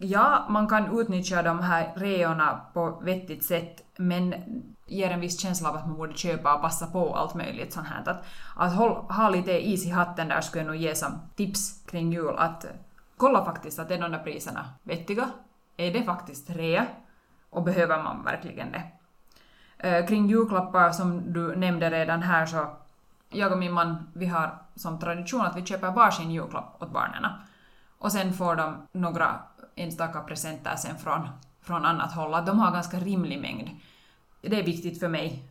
Ja, 0.00 0.46
man 0.48 0.68
kan 0.68 1.00
utnyttja 1.00 1.42
de 1.42 1.58
här 1.60 1.92
reorna 1.96 2.60
på 2.72 3.00
vettigt 3.02 3.44
sätt, 3.44 3.84
men 3.96 4.34
ger 4.86 5.10
en 5.10 5.20
viss 5.20 5.40
känsla 5.40 5.68
av 5.68 5.76
att 5.76 5.86
man 5.86 5.96
borde 5.96 6.14
köpa 6.14 6.54
och 6.54 6.62
passa 6.62 6.86
på 6.86 7.14
allt 7.16 7.34
möjligt 7.34 7.72
sånt 7.72 7.86
här. 7.86 8.02
Att, 8.06 8.24
att 8.56 8.74
håll, 8.74 8.90
ha 8.90 9.28
lite 9.28 9.68
is 9.68 9.86
i 9.86 9.90
hatten 9.90 10.28
där 10.28 10.40
skulle 10.40 10.64
jag 10.64 10.72
nog 10.72 10.82
ge 10.82 10.94
som 10.94 11.12
tips 11.36 11.82
kring 11.86 12.12
jul. 12.12 12.34
Att 12.38 12.66
kolla 13.16 13.44
faktiskt 13.44 13.78
att 13.78 13.90
är 13.90 13.98
de 13.98 14.12
där 14.12 14.18
priserna 14.18 14.64
vettiga? 14.82 15.30
Är 15.76 15.92
det 15.92 16.02
faktiskt 16.02 16.50
rea? 16.50 16.86
Och 17.50 17.62
behöver 17.62 18.02
man 18.02 18.24
verkligen 18.24 18.72
det? 18.72 18.82
Eh, 19.78 20.06
kring 20.06 20.28
julklappar 20.28 20.90
som 20.90 21.32
du 21.32 21.56
nämnde 21.56 21.90
redan 21.90 22.22
här 22.22 22.46
så 22.46 22.66
jag 23.28 23.52
och 23.52 23.58
min 23.58 23.72
man, 23.72 24.10
vi 24.12 24.26
har 24.26 24.58
som 24.74 24.98
tradition 24.98 25.40
att 25.40 25.56
vi 25.56 25.66
köper 25.66 25.90
varsin 25.90 26.30
julklapp 26.30 26.82
åt 26.82 26.92
barnen. 26.92 27.24
Och 27.98 28.12
sen 28.12 28.32
får 28.32 28.56
de 28.56 28.86
några 28.92 29.40
enstaka 29.78 30.20
presenter 30.20 30.76
sen 30.76 30.98
från, 30.98 31.28
från 31.62 31.84
annat 31.84 32.12
håll. 32.12 32.34
Att 32.34 32.46
de 32.46 32.58
har 32.58 32.72
ganska 32.72 32.98
rimlig 33.00 33.40
mängd. 33.40 33.70
Det 34.40 34.58
är 34.60 34.62
viktigt 34.62 35.00
för 35.00 35.08
mig. 35.08 35.42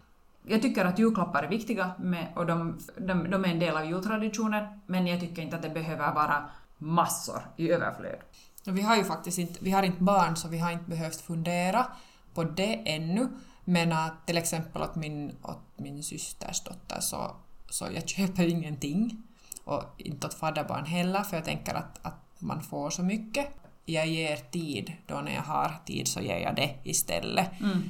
Jag 0.43 0.61
tycker 0.61 0.85
att 0.85 0.99
julklappar 0.99 1.43
är 1.43 1.47
viktiga 1.47 1.91
med, 1.99 2.27
och 2.35 2.45
de, 2.45 2.79
de, 2.97 3.31
de 3.31 3.45
är 3.45 3.49
en 3.49 3.59
del 3.59 3.77
av 3.77 3.85
jultraditionen, 3.85 4.65
men 4.85 5.07
jag 5.07 5.19
tycker 5.19 5.41
inte 5.41 5.55
att 5.55 5.61
det 5.61 5.69
behöver 5.69 6.13
vara 6.13 6.49
massor 6.77 7.41
i 7.55 7.71
överflöd. 7.71 8.19
Vi 8.63 8.81
har 8.81 8.95
ju 8.95 9.03
faktiskt 9.03 9.37
inte, 9.37 9.59
vi 9.61 9.71
har 9.71 9.83
inte 9.83 10.03
barn 10.03 10.35
så 10.35 10.47
vi 10.47 10.57
har 10.57 10.71
inte 10.71 10.89
behövt 10.89 11.21
fundera 11.21 11.85
på 12.33 12.43
det 12.43 12.95
ännu. 12.95 13.27
Men 13.63 13.91
att 13.91 14.27
till 14.27 14.37
exempel 14.37 14.81
åt 14.81 14.95
min, 14.95 15.35
åt 15.43 15.61
min 15.75 16.03
systers 16.03 16.63
dotter 16.63 16.99
så, 16.99 17.35
så 17.69 17.87
jag 17.95 18.09
köper 18.09 18.47
ingenting. 18.47 19.23
Och 19.63 19.83
inte 19.97 20.27
åt 20.27 20.33
fadderbarn 20.33 20.85
heller 20.85 21.23
för 21.23 21.37
jag 21.37 21.45
tänker 21.45 21.75
att, 21.75 21.99
att 22.01 22.25
man 22.39 22.61
får 22.61 22.89
så 22.89 23.03
mycket. 23.03 23.47
Jag 23.89 24.07
ger 24.07 24.35
tid, 24.35 24.93
då 25.05 25.15
när 25.15 25.35
jag 25.35 25.41
har 25.41 25.71
tid 25.85 26.07
så 26.07 26.21
ger 26.21 26.39
jag 26.39 26.55
det 26.55 26.75
istället. 26.83 27.61
Mm. 27.61 27.83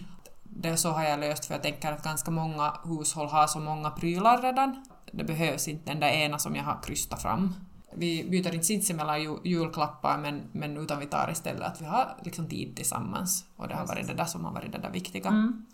Det 0.43 0.77
så 0.77 0.89
har 0.89 1.03
jag 1.03 1.19
löst 1.19 1.45
för 1.45 1.53
jag 1.53 1.63
tänker 1.63 1.91
att 1.91 2.03
ganska 2.03 2.31
många 2.31 2.73
hushåll 2.85 3.27
har 3.27 3.47
så 3.47 3.59
många 3.59 3.89
prylar 3.89 4.41
redan. 4.41 4.85
Det 5.11 5.23
behövs 5.23 5.67
inte 5.67 5.91
den 5.91 5.99
där 5.99 6.09
ena 6.09 6.39
som 6.39 6.55
jag 6.55 6.63
har 6.63 6.83
krystat 6.83 7.21
fram. 7.21 7.55
Vi 7.93 8.23
byter 8.29 8.53
inte 8.53 8.65
sinsemellan 8.65 9.21
ju- 9.21 9.39
julklappar 9.43 10.17
men, 10.17 10.41
men 10.51 10.77
utan 10.77 10.99
vi 10.99 11.05
tar 11.05 11.29
istället 11.31 11.61
att 11.61 11.81
vi 11.81 11.85
har 11.85 12.15
liksom 12.23 12.47
tid 12.47 12.75
tillsammans. 12.75 13.45
Och 13.55 13.67
det 13.67 13.75
har 13.75 13.87
varit 13.87 14.07
det 14.07 14.13
där 14.13 14.25
som 14.25 14.45
har 14.45 14.53
varit 14.53 14.71
det 14.71 14.77
där 14.77 14.91
viktiga. 14.91 15.29
Mm. 15.29 15.65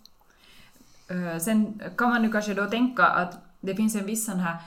Sen 1.39 1.81
kan 1.97 2.09
man 2.09 2.21
nu 2.21 2.31
kanske 2.31 2.53
då 2.53 2.65
tänka 2.65 3.05
att 3.05 3.37
det 3.61 3.75
finns 3.75 3.95
en 3.95 4.05
viss 4.05 4.25
sån 4.25 4.39
här 4.39 4.57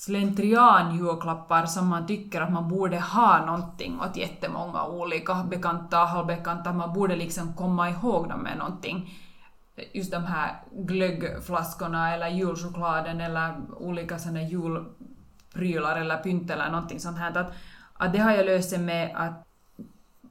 slentrian 0.00 0.96
julklappar 0.96 1.66
som 1.66 1.88
man 1.88 2.06
tycker 2.06 2.40
att 2.40 2.52
man 2.52 2.68
borde 2.68 3.00
ha 3.00 3.46
någonting 3.46 4.00
åt 4.00 4.16
jättemånga 4.16 4.84
olika 4.84 5.34
bekanta, 5.34 5.96
halvbekanta, 5.96 6.72
man 6.72 6.92
borde 6.92 7.16
liksom 7.16 7.54
komma 7.54 7.90
ihåg 7.90 8.28
dem 8.28 8.40
med 8.40 8.58
någonting. 8.58 9.18
Just 9.92 10.10
de 10.10 10.24
här 10.24 10.62
glöggflaskorna 10.72 12.14
eller 12.14 12.28
julchokladen 12.28 13.20
eller 13.20 13.54
olika 13.76 14.18
sådana 14.18 14.42
julprylar 14.42 15.96
eller 15.96 16.16
pynt 16.16 16.50
eller 16.50 16.70
någonting 16.70 17.00
sånt 17.00 17.18
här. 17.18 17.38
Att, 17.38 17.52
att 17.94 18.12
det 18.12 18.18
har 18.18 18.32
jag 18.32 18.46
löst 18.46 18.78
med 18.78 19.16
att 19.16 19.46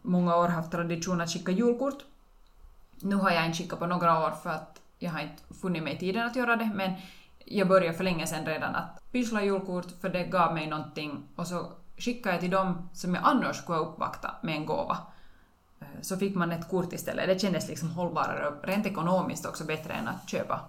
många 0.02 0.36
år 0.36 0.48
haft 0.48 0.72
tradition 0.72 1.22
att 1.22 1.30
skicka 1.30 1.52
julkort. 1.52 2.04
Nu 3.02 3.16
har 3.16 3.32
jag 3.32 3.46
inte 3.46 3.58
skickat 3.58 3.80
på 3.80 3.86
några 3.86 4.26
år 4.26 4.32
för 4.32 4.50
att 4.50 4.82
jag 5.00 5.12
har 5.12 5.20
inte 5.20 5.54
funnit 5.62 5.84
mig 5.84 5.98
tiden 5.98 6.28
att 6.28 6.36
göra 6.36 6.56
det, 6.56 6.72
men 6.76 6.94
jag 7.50 7.68
började 7.68 7.98
för 7.98 8.04
länge 8.04 8.28
sedan 8.28 8.46
redan 8.46 8.76
att 8.76 9.12
pyssla 9.12 9.44
julkort 9.44 9.88
för 10.02 10.10
det 10.10 10.24
gav 10.24 10.54
mig 10.54 10.68
någonting 10.68 11.28
och 11.36 11.48
så 11.48 11.72
skickade 11.98 12.36
jag 12.36 12.42
till 12.42 12.52
dem 12.52 12.90
som 12.94 13.16
jag 13.16 13.24
annars 13.24 13.58
skulle 13.58 13.78
uppvakta 13.78 14.36
med 14.44 14.56
en 14.56 14.66
gåva. 14.66 14.98
Eh, 15.80 15.88
så 16.02 16.18
fick 16.18 16.36
man 16.36 16.52
ett 16.52 16.70
kort 16.70 16.94
istället. 16.94 17.28
Det 17.28 17.40
kändes 17.40 17.68
liksom 17.70 17.92
hållbarare 17.92 18.48
och 18.48 18.68
rent 18.68 18.86
ekonomiskt 18.86 19.46
också 19.46 19.64
bättre 19.64 19.94
än 19.94 20.08
att 20.08 20.30
köpa 20.30 20.62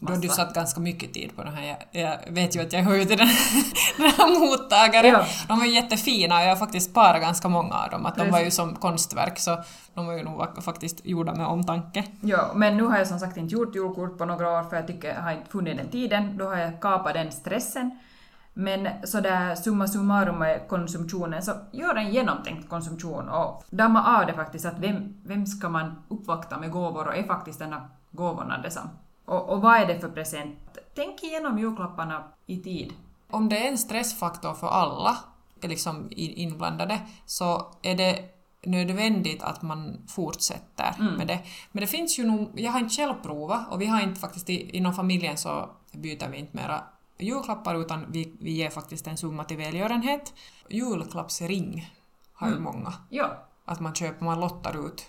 då 0.00 0.12
har 0.12 0.20
du 0.20 0.28
satt 0.28 0.54
ganska 0.54 0.80
mycket 0.80 1.14
tid 1.14 1.36
på 1.36 1.44
det 1.44 1.50
här. 1.50 1.76
Jag, 1.92 2.02
jag 2.02 2.32
vet 2.32 2.56
ju 2.56 2.60
att 2.60 2.72
jag 2.72 2.82
hör 2.82 2.94
ju 2.94 3.04
till 3.04 3.18
den, 3.18 3.28
den 3.96 4.10
här 4.10 4.40
mottagaren. 4.40 5.12
Ja. 5.12 5.26
De 5.48 5.58
var 5.58 5.66
ju 5.66 5.74
jättefina 5.74 6.36
och 6.36 6.42
jag 6.42 6.48
har 6.48 6.56
faktiskt 6.56 6.90
sparat 6.90 7.20
ganska 7.20 7.48
många 7.48 7.74
av 7.74 7.90
dem. 7.90 8.06
Att 8.06 8.16
de 8.16 8.30
var 8.30 8.40
ju 8.40 8.50
som 8.50 8.74
konstverk 8.74 9.38
så 9.38 9.58
de 9.94 10.06
var 10.06 10.14
ju 10.14 10.24
nog 10.24 10.64
faktiskt 10.64 11.06
gjorda 11.06 11.34
med 11.34 11.46
omtanke. 11.46 12.04
Ja, 12.20 12.50
men 12.54 12.76
nu 12.76 12.82
har 12.82 12.98
jag 12.98 13.06
som 13.06 13.18
sagt 13.18 13.36
inte 13.36 13.54
gjort 13.54 13.74
julkort 13.74 14.18
på 14.18 14.24
några 14.24 14.58
år 14.58 14.62
för 14.62 14.76
jag 14.76 14.86
tycker 14.86 15.14
jag 15.14 15.22
har 15.22 15.32
inte 15.32 15.50
funnit 15.50 15.76
den 15.76 15.88
tiden. 15.88 16.38
Då 16.38 16.44
har 16.44 16.56
jag 16.56 16.80
kapat 16.80 17.14
den 17.14 17.32
stressen. 17.32 17.98
Men 18.54 18.88
sådär 19.04 19.54
summa 19.54 19.88
summarum 19.88 20.38
med 20.38 20.68
konsumtionen, 20.68 21.42
så 21.42 21.52
gör 21.72 21.94
en 21.94 22.10
genomtänkt 22.12 22.68
konsumtion 22.68 23.28
och 23.28 23.64
damma 23.70 24.18
av 24.18 24.26
det 24.26 24.32
faktiskt 24.32 24.66
att 24.66 24.78
vem, 24.78 25.14
vem 25.24 25.46
ska 25.46 25.68
man 25.68 26.02
uppvakta 26.08 26.58
med 26.58 26.70
gåvor 26.70 27.06
och 27.06 27.16
är 27.16 27.22
faktiskt 27.22 27.58
denna 27.58 27.88
gåvorna 28.10 28.58
det 28.62 28.70
som 28.70 28.90
och, 29.28 29.48
och 29.48 29.60
vad 29.60 29.74
är 29.74 29.86
det 29.86 30.00
för 30.00 30.08
present? 30.08 30.58
Tänk 30.94 31.22
igenom 31.22 31.58
julklapparna 31.58 32.24
i 32.46 32.56
tid. 32.56 32.92
Om 33.30 33.48
det 33.48 33.58
är 33.58 33.68
en 33.68 33.78
stressfaktor 33.78 34.54
för 34.54 34.68
alla 34.68 35.16
liksom 35.62 36.08
inblandade 36.16 37.00
så 37.26 37.74
är 37.82 37.94
det 37.94 38.24
nödvändigt 38.62 39.42
att 39.42 39.62
man 39.62 39.96
fortsätter 40.08 40.94
mm. 40.98 41.14
med 41.14 41.26
det. 41.26 41.38
Men 41.72 41.80
det 41.80 41.86
finns 41.86 42.18
ju 42.18 42.26
nog, 42.26 42.50
jag 42.54 42.72
har 42.72 42.80
inte 42.80 42.94
själv 42.94 43.14
provat 43.22 43.72
och 43.72 43.80
vi 43.80 43.86
har 43.86 44.02
inte 44.02 44.20
faktiskt 44.20 44.48
inom 44.48 44.94
familjen 44.94 45.36
så 45.36 45.70
byter 45.92 46.28
vi 46.28 46.38
inte 46.38 46.56
mera 46.56 46.82
julklappar 47.18 47.74
utan 47.74 48.06
vi, 48.12 48.34
vi 48.40 48.50
ger 48.50 48.70
faktiskt 48.70 49.06
en 49.06 49.16
summa 49.16 49.44
till 49.44 49.56
välgörenhet. 49.56 50.34
Julklappsring 50.68 51.92
har 52.32 52.46
ju 52.46 52.52
mm. 52.52 52.64
många. 52.64 52.92
Ja. 53.08 53.44
Att 53.64 53.80
man 53.80 53.94
köper, 53.94 54.24
man 54.24 54.40
lottar 54.40 54.86
ut 54.86 55.06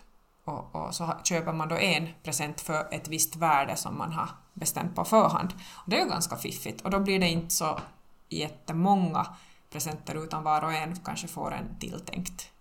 och, 0.50 0.76
och, 0.76 0.96
så 0.96 1.14
köper 1.24 1.54
man 1.54 1.68
då 1.68 1.76
en 1.78 2.08
present 2.24 2.62
för 2.62 2.88
ett 2.92 3.08
visst 3.08 3.36
värde 3.36 3.76
som 3.76 3.98
man 3.98 4.12
har 4.12 4.30
bestämt 4.54 4.96
på 4.96 5.06
förhand. 5.06 5.54
Och 5.76 5.90
det 5.90 6.00
är 6.00 6.04
ju 6.04 6.10
ganska 6.10 6.36
fiffigt 6.36 6.82
och 6.82 6.90
då 6.90 7.00
blir 7.00 7.20
det 7.20 7.28
inte 7.28 7.56
så 7.56 7.80
jättemånga 8.30 9.26
presenter 9.72 10.24
utan 10.24 10.44
var 10.44 10.64
och 10.64 10.74
en 10.74 10.96
kanske 10.96 11.28
får 11.28 11.54
en 11.54 11.80
tilltänkt 11.80 12.52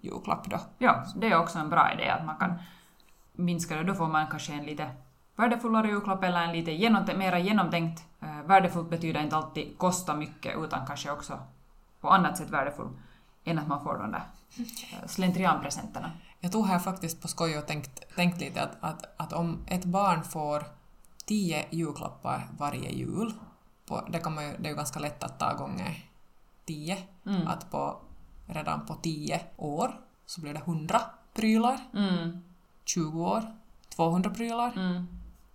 julklapp 0.00 0.50
då. 0.50 0.60
Ja, 0.78 1.04
det 1.16 1.26
är 1.26 1.38
också 1.38 1.58
en 1.58 1.70
bra 1.70 1.92
idé 1.92 2.08
att 2.08 2.24
man 2.24 2.36
kan 2.36 2.54
minska 3.32 3.76
det. 3.76 3.84
Då 3.84 3.94
får 3.94 4.06
man 4.06 4.26
kanske 4.26 4.52
en 4.52 4.64
lite 4.64 4.90
värdefullare 5.36 5.88
julklapp 5.88 6.24
eller 6.24 6.42
en 6.42 6.52
lite 6.52 6.72
genomtänkt, 6.72 7.18
mera 7.18 7.38
genomtänkt. 7.38 8.04
Eh, 8.20 8.42
värdefullt 8.42 8.90
betyder 8.90 9.22
inte 9.22 9.36
alltid 9.36 9.78
kosta 9.78 10.14
mycket 10.14 10.58
utan 10.58 10.86
kanske 10.86 11.10
också 11.10 11.38
på 12.00 12.08
annat 12.10 12.38
sätt 12.38 12.50
värdefull 12.50 12.88
än 13.44 13.58
att 13.58 13.68
man 13.68 13.84
får 13.84 13.98
de 13.98 14.12
där 14.12 14.22
eh, 14.58 15.06
slentrianpresenterna. 15.06 16.10
Jag 16.44 16.52
tog 16.52 16.66
här 16.66 16.78
faktiskt 16.78 17.22
på 17.22 17.28
skoj 17.28 17.58
och 17.58 17.66
tänkt, 17.66 18.16
tänkt 18.16 18.40
lite 18.40 18.62
att, 18.62 18.76
att, 18.80 19.20
att 19.20 19.32
om 19.32 19.58
ett 19.66 19.84
barn 19.84 20.24
får 20.24 20.64
tio 21.24 21.66
julklappar 21.70 22.48
varje 22.58 22.90
jul, 22.90 23.32
på, 23.86 24.04
det, 24.08 24.18
kan 24.18 24.34
man 24.34 24.44
ju, 24.44 24.56
det 24.58 24.66
är 24.66 24.70
ju 24.70 24.76
ganska 24.76 25.00
lätt 25.00 25.22
att 25.22 25.38
ta 25.38 25.54
gånger 25.54 26.04
tio, 26.64 26.98
mm. 27.26 27.46
att 27.46 27.70
på, 27.70 27.96
redan 28.46 28.86
på 28.86 28.94
tio 28.94 29.40
år 29.56 30.00
så 30.26 30.40
blir 30.40 30.54
det 30.54 30.60
hundra 30.66 31.00
prylar, 31.34 31.80
mm. 31.94 32.42
20 32.84 33.24
år, 33.24 33.42
200 33.96 34.30
prylar, 34.30 34.72
mm. 34.76 35.06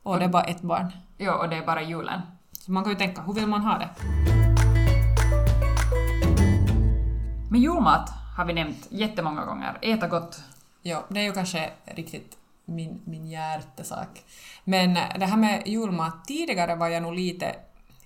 och 0.03 0.19
det 0.19 0.25
är 0.25 0.29
bara 0.29 0.43
ett 0.43 0.61
barn. 0.61 0.91
Ja, 1.17 1.35
och 1.35 1.49
det 1.49 1.55
är 1.55 1.65
bara 1.65 1.81
julen. 1.81 2.21
Så 2.51 2.71
man 2.71 2.83
kan 2.83 2.93
ju 2.93 2.99
tänka, 2.99 3.21
hur 3.21 3.33
vill 3.33 3.47
man 3.47 3.61
ha 3.61 3.77
det? 3.77 3.89
Men 7.51 7.61
julmat 7.61 8.09
har 8.37 8.45
vi 8.45 8.53
nämnt 8.53 8.87
jättemånga 8.89 9.45
gånger. 9.45 9.77
Äta 9.81 10.07
gott 10.07 10.43
Ja, 10.87 11.05
det 11.09 11.19
är 11.19 11.23
ju 11.23 11.33
kanske 11.33 11.69
riktigt 11.85 12.37
min, 12.65 13.01
min 13.05 13.27
hjärtesak. 13.27 14.23
Men 14.63 14.93
det 14.93 15.25
här 15.25 15.37
med 15.37 15.63
julmat, 15.65 16.25
tidigare 16.27 16.75
var 16.75 16.87
jag 16.87 17.03
nog 17.03 17.13
lite 17.13 17.55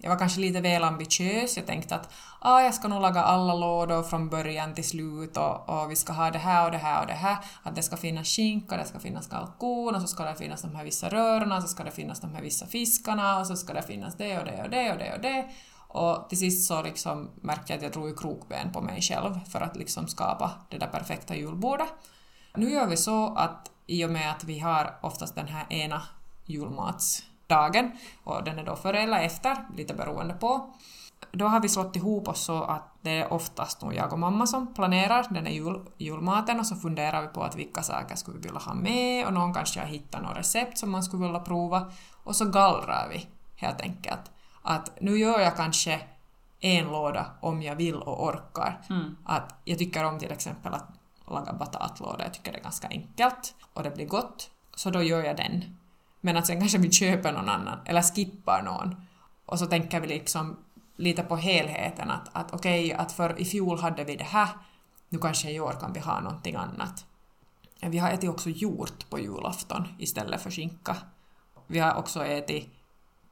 jag 0.04 0.10
var 0.10 0.18
kanske 0.18 0.42
lite 0.42 0.62
väl 0.62 0.84
ambitiös. 0.84 1.58
Jag 1.58 1.66
tänkte 1.66 1.96
att 1.96 2.10
ah, 2.40 2.62
jag 2.62 2.74
ska 2.74 2.88
nog 2.88 3.02
laga 3.02 3.22
alla 3.22 3.54
lådor 3.54 4.04
från 4.04 4.30
början 4.30 4.74
till 4.76 4.84
slut 4.90 5.38
och, 5.38 5.70
och 5.70 5.92
vi 5.92 5.96
ska 5.96 6.14
ha 6.14 6.32
det 6.32 6.40
här 6.40 6.66
och 6.66 6.72
det 6.72 6.78
här 6.78 7.02
och 7.02 7.08
det 7.08 7.14
här. 7.14 7.38
Att 7.64 7.76
det 7.76 7.84
ska 7.84 7.98
finnas 7.98 8.28
skinka, 8.28 8.78
det 8.78 8.86
ska 8.86 9.00
finnas 9.00 9.28
kalkon 9.28 9.96
och 9.96 10.02
så 10.02 10.08
ska 10.08 10.24
det 10.24 10.36
finnas 10.36 10.62
de 10.62 10.76
här 10.76 10.84
vissa 10.84 11.10
rörorna, 11.10 11.58
Och 11.58 11.62
så 11.62 11.68
ska 11.68 11.84
det 11.84 11.92
finnas 11.92 12.20
de 12.20 12.34
här 12.34 12.42
vissa 12.42 12.68
fiskarna 12.68 13.40
och 13.40 13.48
så 13.48 13.56
ska 13.56 13.74
det 13.74 13.84
finnas 13.84 14.16
det 14.18 14.40
och 14.40 14.46
det 14.46 14.64
och 14.64 14.70
det 14.70 14.92
och 14.92 14.98
det 14.98 15.14
och 15.16 15.22
det. 15.22 15.50
Och 15.88 16.30
till 16.30 16.38
sist 16.38 16.68
så 16.68 16.84
liksom 16.84 17.30
märkte 17.42 17.74
jag 17.74 17.78
att 17.78 17.84
jag 17.84 17.92
drog 17.92 18.10
i 18.10 18.14
krokben 18.16 18.72
på 18.72 18.82
mig 18.82 19.02
själv 19.02 19.40
för 19.50 19.62
att 19.62 19.78
liksom 19.78 20.08
skapa 20.08 20.52
det 20.70 20.78
där 20.78 20.88
perfekta 20.88 21.36
julbordet. 21.36 21.88
Nu 22.56 22.70
gör 22.70 22.88
vi 22.88 22.98
så 22.98 23.36
att 23.36 23.72
i 23.88 24.06
och 24.06 24.10
med 24.10 24.32
att 24.32 24.44
vi 24.44 24.60
har 24.60 24.96
oftast 25.02 25.36
den 25.36 25.48
här 25.48 25.66
ena 25.74 26.02
julmatsdagen, 26.46 27.92
och 28.24 28.44
den 28.44 28.60
är 28.60 28.64
då 28.64 28.76
före 28.76 29.02
eller 29.02 29.20
efter, 29.20 29.58
lite 29.78 29.94
beroende 29.94 30.34
på, 30.34 30.74
då 31.32 31.46
har 31.46 31.60
vi 31.60 31.70
slått 31.70 31.96
ihop 31.96 32.28
oss 32.28 32.42
så 32.42 32.64
att 32.64 32.84
det 33.02 33.12
är 33.18 33.34
oftast 33.34 33.82
nog 33.82 33.94
jag 33.94 34.14
och 34.14 34.20
mamma 34.20 34.48
som 34.48 34.74
planerar 34.74 35.28
den 35.30 35.46
här 35.46 35.54
jul, 35.54 35.82
julmaten 35.98 36.60
och 36.60 36.66
så 36.66 36.76
funderar 36.76 37.22
vi 37.22 37.28
på 37.28 37.44
att 37.44 37.56
vilka 37.56 37.84
saker 37.84 38.16
skulle 38.16 38.38
vi 38.38 38.44
vilja 38.44 38.60
ha 38.60 38.74
med 38.74 39.26
och 39.28 39.34
någon 39.34 39.54
kanske 39.54 39.80
har 39.80 39.88
hittat 39.88 40.22
något 40.22 40.38
recept 40.38 40.78
som 40.78 40.92
man 40.92 41.04
skulle 41.04 41.24
vilja 41.24 41.40
prova 41.40 41.92
och 42.24 42.36
så 42.36 42.46
gallrar 42.46 43.08
vi 43.10 43.28
helt 43.56 43.82
enkelt. 43.82 44.32
Att 44.62 45.02
nu 45.02 45.18
gör 45.18 45.40
jag 45.40 45.56
kanske 45.56 46.02
en 46.60 46.86
låda 46.86 47.26
om 47.40 47.62
jag 47.62 47.76
vill 47.76 47.96
och 47.96 48.26
orkar. 48.26 48.82
Mm. 48.90 49.16
Att 49.26 49.56
jag 49.64 49.78
tycker 49.78 50.04
om 50.04 50.20
till 50.20 50.32
exempel 50.32 50.74
att 50.74 51.01
laga 51.32 51.54
batatlåda. 51.54 52.24
Jag 52.24 52.34
tycker 52.34 52.52
det 52.52 52.58
är 52.58 52.64
ganska 52.64 52.88
enkelt 52.88 53.56
och 53.74 53.84
det 53.84 53.92
blir 53.92 54.06
gott, 54.06 54.52
så 54.76 54.90
då 54.90 55.02
gör 55.02 55.24
jag 55.24 55.38
den. 55.38 55.78
Men 56.22 56.38
att 56.38 56.48
sen 56.48 56.60
kanske 56.60 56.78
vi 56.78 56.92
köper 56.92 57.32
någon 57.32 57.50
annan 57.50 57.80
eller 57.86 58.02
skippar 58.02 58.62
någon 58.62 58.96
och 59.46 59.60
så 59.60 59.66
tänker 59.66 60.02
vi 60.02 60.08
liksom 60.08 60.58
lite 60.96 61.24
på 61.24 61.36
helheten 61.36 62.12
att, 62.12 62.30
att 62.32 62.54
okej, 62.54 62.86
okay, 62.86 62.98
att 62.98 63.12
för 63.12 63.40
i 63.40 63.46
fjol 63.46 63.80
hade 63.80 64.04
vi 64.04 64.16
det 64.16 64.24
här, 64.24 64.50
nu 65.10 65.20
kanske 65.20 65.52
i 65.52 65.60
år 65.60 65.72
kan 65.80 65.94
vi 65.94 66.00
ha 66.00 66.20
någonting 66.20 66.56
annat. 66.56 67.06
Vi 67.82 67.98
har 67.98 68.10
ätit 68.10 68.30
också 68.30 68.50
hjort 68.50 69.10
på 69.10 69.20
julafton 69.20 69.88
istället 70.00 70.42
för 70.42 70.52
skinka. 70.52 70.98
Vi 71.68 71.80
har 71.80 71.96
också 71.96 72.26
ätit 72.26 72.70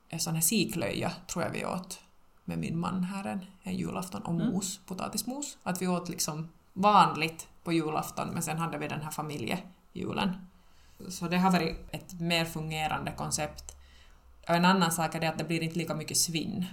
en 0.10 0.20
sån 0.20 0.34
här 0.34 0.41
siklöja, 0.41 1.12
tror 1.27 1.44
jag 1.44 1.51
vi 1.51 1.65
åt 1.65 2.00
med 2.46 2.60
min 2.60 2.79
man 2.79 3.03
här 3.03 3.25
en, 3.25 3.46
en 3.63 3.75
julafton, 3.75 4.22
och 4.22 4.34
mm. 4.34 4.48
mos, 4.48 4.77
mm. 4.77 4.86
potatismos. 4.86 5.58
Att 5.63 5.82
vi 5.82 5.88
åt 5.88 6.10
liksom 6.10 6.50
vanligt 6.74 7.48
på 7.69 7.73
julafton 7.73 8.29
men 8.33 8.43
sen 8.43 8.57
hade 8.57 8.77
vi 8.77 8.88
den 8.88 9.01
här 9.01 9.11
familjejulen. 9.11 10.47
Så 11.09 11.27
det 11.27 11.38
har 11.38 11.51
varit 11.51 11.77
ett 11.91 12.19
mer 12.19 12.45
fungerande 12.45 13.11
koncept. 13.11 13.75
Och 14.47 14.55
en 14.55 14.65
annan 14.65 14.91
sak 14.91 15.15
är 15.15 15.19
det 15.19 15.29
att 15.29 15.38
det 15.38 15.43
blir 15.43 15.63
inte 15.63 15.77
lika 15.77 15.95
mycket 15.95 16.17
svinn. 16.17 16.65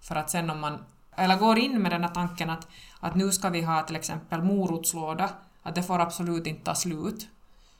För 0.00 0.16
att 0.16 0.30
sen 0.30 0.50
om 0.50 0.60
man 0.60 0.84
eller 1.16 1.36
går 1.36 1.58
in 1.58 1.82
med 1.82 1.92
den 1.92 2.04
här 2.04 2.14
tanken 2.14 2.50
att, 2.50 2.68
att 3.00 3.14
nu 3.14 3.32
ska 3.32 3.50
vi 3.50 3.62
ha 3.62 3.82
till 3.82 3.96
exempel 3.96 4.42
morotslåda, 4.42 5.30
att 5.62 5.74
det 5.74 5.82
får 5.82 5.98
absolut 5.98 6.46
inte 6.46 6.64
ta 6.64 6.74
slut. 6.74 7.28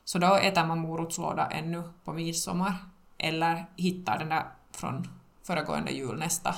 Så 0.04 0.18
då 0.18 0.34
äter 0.34 0.66
man 0.66 0.78
morotslåda 0.78 1.46
ännu 1.46 1.82
på 2.04 2.12
midsommar. 2.12 2.74
Eller 3.18 3.66
hittar 3.76 4.18
den 4.18 4.28
där 4.28 4.44
från 4.72 5.08
föregående 5.46 5.90
jul 5.90 6.18
nästa, 6.18 6.54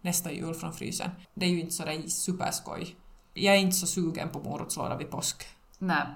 nästa 0.00 0.32
jul 0.32 0.54
från 0.54 0.72
frysen. 0.72 1.10
Det 1.34 1.46
är 1.46 1.50
ju 1.50 1.60
inte 1.60 1.72
sådär 1.72 2.08
superskoj 2.08 2.96
jag 3.34 3.54
är 3.54 3.58
inte 3.58 3.76
så 3.76 3.86
sugen 3.86 4.28
på 4.28 4.38
morotslåda 4.38 4.96
vid 4.96 5.10
påsk. 5.10 5.46
Nej. 5.86 6.06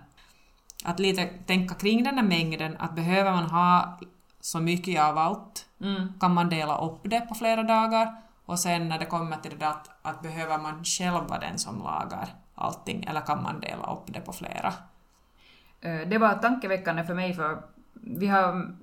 Att 0.84 0.98
lite 0.98 1.26
tänka 1.26 1.74
kring 1.74 2.04
den 2.04 2.18
här 2.18 2.24
mängden, 2.24 2.76
att 2.78 2.94
behöver 2.94 3.32
man 3.32 3.50
ha 3.50 3.98
så 4.40 4.60
mycket 4.60 5.02
av 5.02 5.18
allt, 5.18 5.66
mm. 5.80 6.12
kan 6.20 6.34
man 6.34 6.48
dela 6.48 6.78
upp 6.78 7.00
det 7.02 7.20
på 7.20 7.34
flera 7.34 7.62
dagar 7.62 8.22
och 8.44 8.58
sen 8.58 8.88
när 8.88 8.98
det 8.98 9.06
kommer 9.06 9.36
till 9.36 9.50
det 9.50 9.56
där 9.56 9.70
att, 9.70 9.90
att 10.02 10.22
behöver 10.22 10.58
man 10.58 10.84
själv 10.84 11.28
vara 11.28 11.40
den 11.40 11.58
som 11.58 11.78
lagar 11.78 12.28
allting 12.54 13.04
eller 13.04 13.20
kan 13.20 13.42
man 13.42 13.60
dela 13.60 13.92
upp 13.92 14.04
det 14.06 14.20
på 14.20 14.32
flera? 14.32 14.72
Eh, 15.80 16.08
det 16.08 16.18
var 16.18 16.34
tankeväckande 16.34 17.04
för 17.04 17.14
mig 17.14 17.34
för 17.34 17.62
vi 17.92 18.26
har 18.26 18.74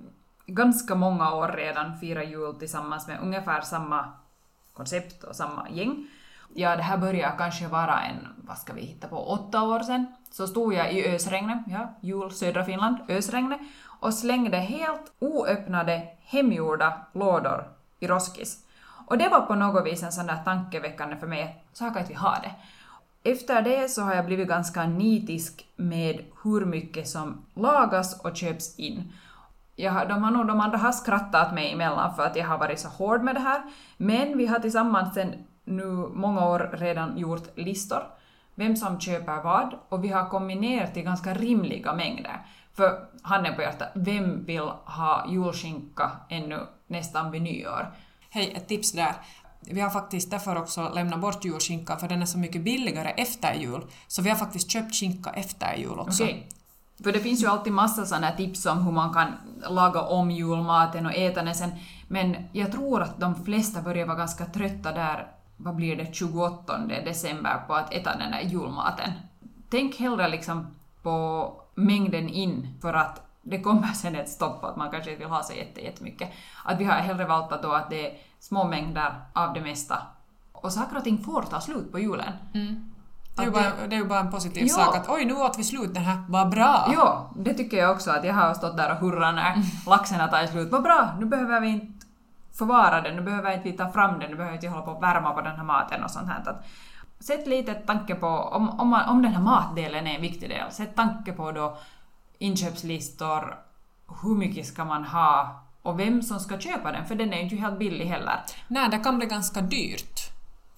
ganska 0.46 0.94
många 0.94 1.34
år 1.34 1.48
redan 1.48 1.98
firat 1.98 2.28
jul 2.28 2.54
tillsammans 2.54 3.08
med 3.08 3.18
ungefär 3.20 3.60
samma 3.60 4.12
koncept 4.72 5.24
och 5.24 5.36
samma 5.36 5.70
gäng 5.70 6.06
ja 6.56 6.76
det 6.76 6.82
här 6.82 6.98
börjar 6.98 7.34
kanske 7.38 7.66
vara 7.66 8.00
en, 8.00 8.28
vad 8.36 8.58
ska 8.58 8.72
vi 8.72 8.80
hitta 8.80 9.08
på, 9.08 9.16
åtta 9.16 9.62
år 9.62 9.80
sedan, 9.80 10.06
så 10.30 10.46
stod 10.46 10.74
jag 10.74 10.92
i 10.92 11.14
ösregnet, 11.14 11.58
ja, 11.66 11.94
jul, 12.00 12.30
södra 12.30 12.64
Finland, 12.64 12.96
ösregnet, 13.08 13.60
och 14.00 14.14
slängde 14.14 14.56
helt 14.56 15.12
oöppnade 15.18 16.02
hemgjorda 16.20 17.00
lådor 17.12 17.64
i 18.00 18.06
Roskis. 18.06 18.64
Och 19.06 19.18
det 19.18 19.28
var 19.28 19.40
på 19.40 19.54
något 19.54 19.86
vis 19.86 20.02
en 20.02 20.12
sån 20.12 20.26
där 20.26 20.38
tankeväckande 20.44 21.16
för 21.16 21.26
mig, 21.26 21.64
saker 21.72 22.00
att 22.00 22.10
vi 22.10 22.14
har 22.14 22.38
det. 22.42 22.54
Efter 23.30 23.62
det 23.62 23.88
så 23.88 24.02
har 24.02 24.14
jag 24.14 24.26
blivit 24.26 24.48
ganska 24.48 24.86
nitisk 24.86 25.66
med 25.76 26.24
hur 26.42 26.64
mycket 26.64 27.08
som 27.08 27.44
lagas 27.54 28.20
och 28.20 28.36
köps 28.36 28.78
in. 28.78 29.12
Jag, 29.76 30.08
de, 30.08 30.22
har 30.22 30.30
nog, 30.30 30.46
de 30.46 30.60
andra 30.60 30.78
har 30.78 30.92
skrattat 30.92 31.54
mig 31.54 31.72
emellan 31.72 32.14
för 32.14 32.26
att 32.26 32.36
jag 32.36 32.46
har 32.46 32.58
varit 32.58 32.80
så 32.80 32.88
hård 32.88 33.22
med 33.22 33.34
det 33.34 33.40
här, 33.40 33.62
men 33.96 34.38
vi 34.38 34.46
har 34.46 34.58
tillsammans 34.58 35.14
sen 35.14 35.34
nu 35.66 35.86
många 36.14 36.48
år 36.48 36.70
redan 36.72 37.18
gjort 37.18 37.58
listor, 37.58 38.02
vem 38.54 38.76
som 38.76 39.00
köper 39.00 39.42
vad, 39.42 39.74
och 39.88 40.04
vi 40.04 40.08
har 40.08 40.28
kommit 40.28 40.60
ner 40.60 40.86
till 40.86 41.02
ganska 41.02 41.34
rimliga 41.34 41.94
mängder. 41.94 42.46
För 42.74 43.08
handen 43.22 43.54
på 43.54 43.62
hjärtat, 43.62 43.88
vem 43.94 44.44
vill 44.44 44.68
ha 44.84 45.26
julskinka 45.28 46.10
ännu 46.28 46.60
nästan 46.86 47.30
vid 47.30 47.42
nyår? 47.42 47.94
Hej, 48.30 48.52
ett 48.56 48.68
tips 48.68 48.92
där. 48.92 49.14
Vi 49.60 49.80
har 49.80 49.90
faktiskt 49.90 50.30
därför 50.30 50.56
också 50.56 50.92
lämnat 50.94 51.20
bort 51.20 51.44
julskinka 51.44 51.96
för 51.96 52.08
den 52.08 52.22
är 52.22 52.26
så 52.26 52.38
mycket 52.38 52.62
billigare 52.62 53.08
efter 53.08 53.54
jul. 53.54 53.82
Så 54.06 54.22
vi 54.22 54.30
har 54.30 54.36
faktiskt 54.36 54.70
köpt 54.70 54.94
skinka 54.94 55.30
efter 55.30 55.74
jul 55.74 55.98
också. 55.98 56.24
Okej. 56.24 56.48
För 57.02 57.12
det 57.12 57.20
finns 57.20 57.42
ju 57.42 57.46
alltid 57.46 57.72
massa 57.72 58.06
sådana 58.06 58.32
tips 58.32 58.66
om 58.66 58.84
hur 58.84 58.92
man 58.92 59.14
kan 59.14 59.32
laga 59.68 60.00
om 60.00 60.30
julmaten 60.30 61.06
och 61.06 61.14
äta 61.14 61.42
den 61.42 61.54
sen. 61.54 61.70
Men 62.08 62.36
jag 62.52 62.72
tror 62.72 63.02
att 63.02 63.20
de 63.20 63.44
flesta 63.44 63.82
börjar 63.82 64.06
vara 64.06 64.16
ganska 64.16 64.44
trötta 64.44 64.92
där, 64.92 65.26
vad 65.56 65.74
blir 65.76 65.96
det, 65.96 66.14
28 66.14 66.78
december 67.04 67.62
på 67.66 67.74
att 67.74 67.92
äta 67.92 68.16
den 68.16 68.30
där 68.30 68.40
julmaten. 68.40 69.10
Tänk 69.70 69.96
hellre 69.96 70.28
liksom 70.28 70.66
på 71.02 71.52
mängden 71.74 72.28
in 72.28 72.74
för 72.82 72.94
att 72.94 73.22
det 73.42 73.60
kommer 73.60 73.86
sen 73.88 74.16
ett 74.16 74.28
stopp 74.28 74.64
att 74.64 74.76
man 74.76 74.90
kanske 74.90 75.10
inte 75.10 75.24
vill 75.24 75.32
ha 75.32 75.42
så 75.42 75.52
jätte- 75.52 75.80
jättemycket. 75.80 76.30
Att 76.64 76.80
vi 76.80 76.84
har 76.84 76.92
hellre 76.94 77.24
valt 77.24 77.52
att 77.52 77.62
då 77.62 77.72
att 77.72 77.90
det 77.90 78.06
är 78.10 78.16
små 78.40 78.64
mängder 78.64 79.14
av 79.32 79.54
det 79.54 79.60
mesta. 79.60 79.98
Och 80.52 80.72
saker 80.72 80.96
och 80.96 81.04
ting 81.04 81.18
får 81.24 81.42
ta 81.42 81.60
slut 81.60 81.92
på 81.92 81.98
julen. 81.98 82.32
Det 83.36 83.42
är, 83.42 83.46
ju 83.46 83.50
bara, 83.52 83.72
det 83.88 83.96
är 83.96 84.00
ju 84.00 84.04
bara 84.04 84.20
en 84.20 84.30
positiv 84.30 84.66
Ja. 84.66 84.74
sak 84.74 84.96
att 84.96 85.08
oj, 85.08 85.24
nu 85.24 85.34
åt 85.34 85.58
vi 85.58 85.64
slut 85.64 85.94
den 85.94 86.02
här, 86.02 86.18
vad 86.28 86.48
bra! 86.50 86.90
Ja, 86.94 87.30
det 87.36 87.54
tycker 87.54 87.76
jag 87.76 87.90
också 87.90 88.10
att 88.10 88.24
jag 88.24 88.34
har 88.34 88.54
stått 88.54 88.76
där 88.76 88.90
och 88.90 88.96
hurrat 88.96 89.34
när 89.34 89.56
laxen 89.90 90.20
har 90.20 90.28
tagit 90.28 90.50
slut. 90.50 90.72
Vad 90.72 90.82
bra, 90.82 91.08
nu 91.18 91.26
behöver 91.26 91.60
vi 91.60 91.68
inte 91.68 91.95
förvara 92.58 93.00
den, 93.00 93.16
nu 93.16 93.22
behöver 93.22 93.52
inte 93.52 93.84
ta 93.84 93.92
fram 93.92 94.18
den, 94.18 94.30
nu 94.30 94.36
behöver 94.36 94.54
inte 94.54 94.68
hålla 94.68 94.82
på 94.82 94.90
och 94.90 95.02
värma 95.02 95.32
på 95.32 95.40
den 95.40 95.56
här 95.56 95.64
maten 95.64 96.04
och 96.04 96.10
sånt 96.10 96.28
här. 96.28 96.42
Att 96.46 96.66
sätt 97.24 97.46
lite 97.46 97.74
tanke 97.74 98.14
på, 98.14 98.26
om, 98.26 98.80
om, 98.80 98.88
man, 98.88 99.08
om 99.08 99.22
den 99.22 99.32
här 99.32 99.42
matdelen 99.42 100.06
är 100.06 100.14
en 100.14 100.22
viktig 100.22 100.48
del, 100.48 100.72
sätt 100.72 100.96
tanke 100.96 101.32
på 101.32 101.52
då 101.52 101.78
inköpslistor, 102.38 103.58
hur 104.22 104.36
mycket 104.36 104.66
ska 104.66 104.84
man 104.84 105.04
ha 105.04 105.62
och 105.82 106.00
vem 106.00 106.22
som 106.22 106.40
ska 106.40 106.58
köpa 106.58 106.92
den, 106.92 107.06
för 107.06 107.14
den 107.14 107.32
är 107.32 107.36
ju 107.36 107.42
inte 107.42 107.56
helt 107.56 107.78
billig 107.78 108.06
heller. 108.06 108.40
Nej, 108.68 108.88
det 108.90 108.98
kan 108.98 109.18
bli 109.18 109.26
ganska 109.26 109.60
dyrt 109.60 110.20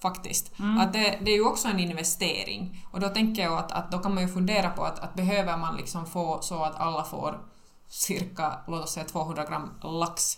faktiskt. 0.01 0.59
Mm. 0.59 0.77
Att 0.77 0.93
det, 0.93 1.19
det 1.21 1.31
är 1.31 1.35
ju 1.35 1.45
också 1.45 1.67
en 1.67 1.79
investering. 1.79 2.85
Och 2.91 2.99
då 2.99 3.09
tänker 3.09 3.43
jag 3.43 3.53
att, 3.53 3.71
att 3.71 3.91
då 3.91 3.99
kan 3.99 4.13
man 4.13 4.23
ju 4.23 4.29
fundera 4.29 4.69
på 4.69 4.83
att, 4.83 4.99
att 4.99 5.13
behöver 5.13 5.57
man 5.57 5.75
liksom 5.75 6.05
få 6.05 6.41
så 6.41 6.63
att 6.63 6.79
alla 6.79 7.03
får 7.03 7.39
cirka, 7.87 8.53
låt 8.67 8.83
oss 8.83 8.93
säga 8.93 9.05
200 9.05 9.45
gram 9.45 9.71
lax 9.83 10.37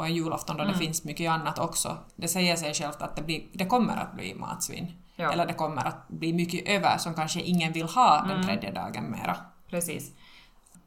på 0.00 0.04
en 0.06 0.14
julafton 0.14 0.56
då 0.56 0.62
Mm. 0.62 0.72
det 0.72 0.78
finns 0.78 1.04
mycket 1.04 1.30
annat 1.30 1.58
också. 1.58 1.96
Det 2.16 2.28
säger 2.28 2.56
sig 2.56 2.74
självt 2.74 3.02
att 3.02 3.16
det, 3.16 3.22
blir, 3.22 3.42
det 3.52 3.66
kommer 3.66 3.96
att 3.96 4.12
bli 4.12 4.34
matsvinn. 4.34 4.92
Ja. 5.16 5.32
Eller 5.32 5.46
det 5.46 5.54
kommer 5.54 5.84
att 5.88 6.08
bli 6.08 6.32
mycket 6.32 6.68
över 6.68 6.98
som 6.98 7.14
kanske 7.14 7.40
ingen 7.40 7.72
vill 7.72 7.86
ha 7.88 8.18
Mm. 8.18 8.28
den 8.28 8.46
tredje 8.46 8.70
dagen 8.72 9.10
mera. 9.10 9.36
Precis. 9.70 10.12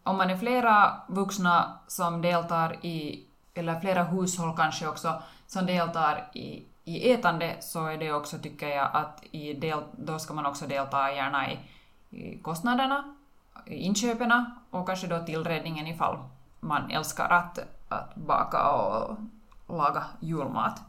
Om 0.04 0.18
man 0.18 0.30
är 0.30 0.38
flera 0.38 0.94
vuxna 1.08 1.80
som 1.88 2.22
deltar 2.22 2.86
i, 2.86 3.24
eller 3.54 3.80
flera 3.80 4.04
hushåll 4.04 4.54
kanske 4.58 4.88
också, 4.88 5.22
som 5.48 5.66
deltar 5.66 6.30
i, 6.34 6.64
i 6.84 7.12
ätande 7.14 7.56
så 7.60 7.86
är 7.86 7.98
det 7.98 8.14
också, 8.14 8.38
tycker 8.38 8.68
jag, 8.68 8.90
att 8.94 9.24
i 9.32 9.54
del, 9.54 9.80
då 9.98 10.20
ska 10.20 10.34
man 10.34 10.46
också 10.46 10.66
delta 10.68 11.12
gärna 11.12 11.52
i, 11.52 11.60
i 12.10 12.38
kostnaderna, 12.42 13.16
i 13.66 13.76
inköpen 13.76 14.46
och 14.72 14.88
kanske 14.88 15.08
då 15.08 15.20
tillredningen 15.26 15.88
ifall 15.88 16.18
man 16.60 16.92
älskar 16.92 17.30
att, 17.30 17.60
att 17.94 18.16
baka 18.16 18.72
och 18.72 19.18
laga 19.68 20.04
julmat. 20.20 20.82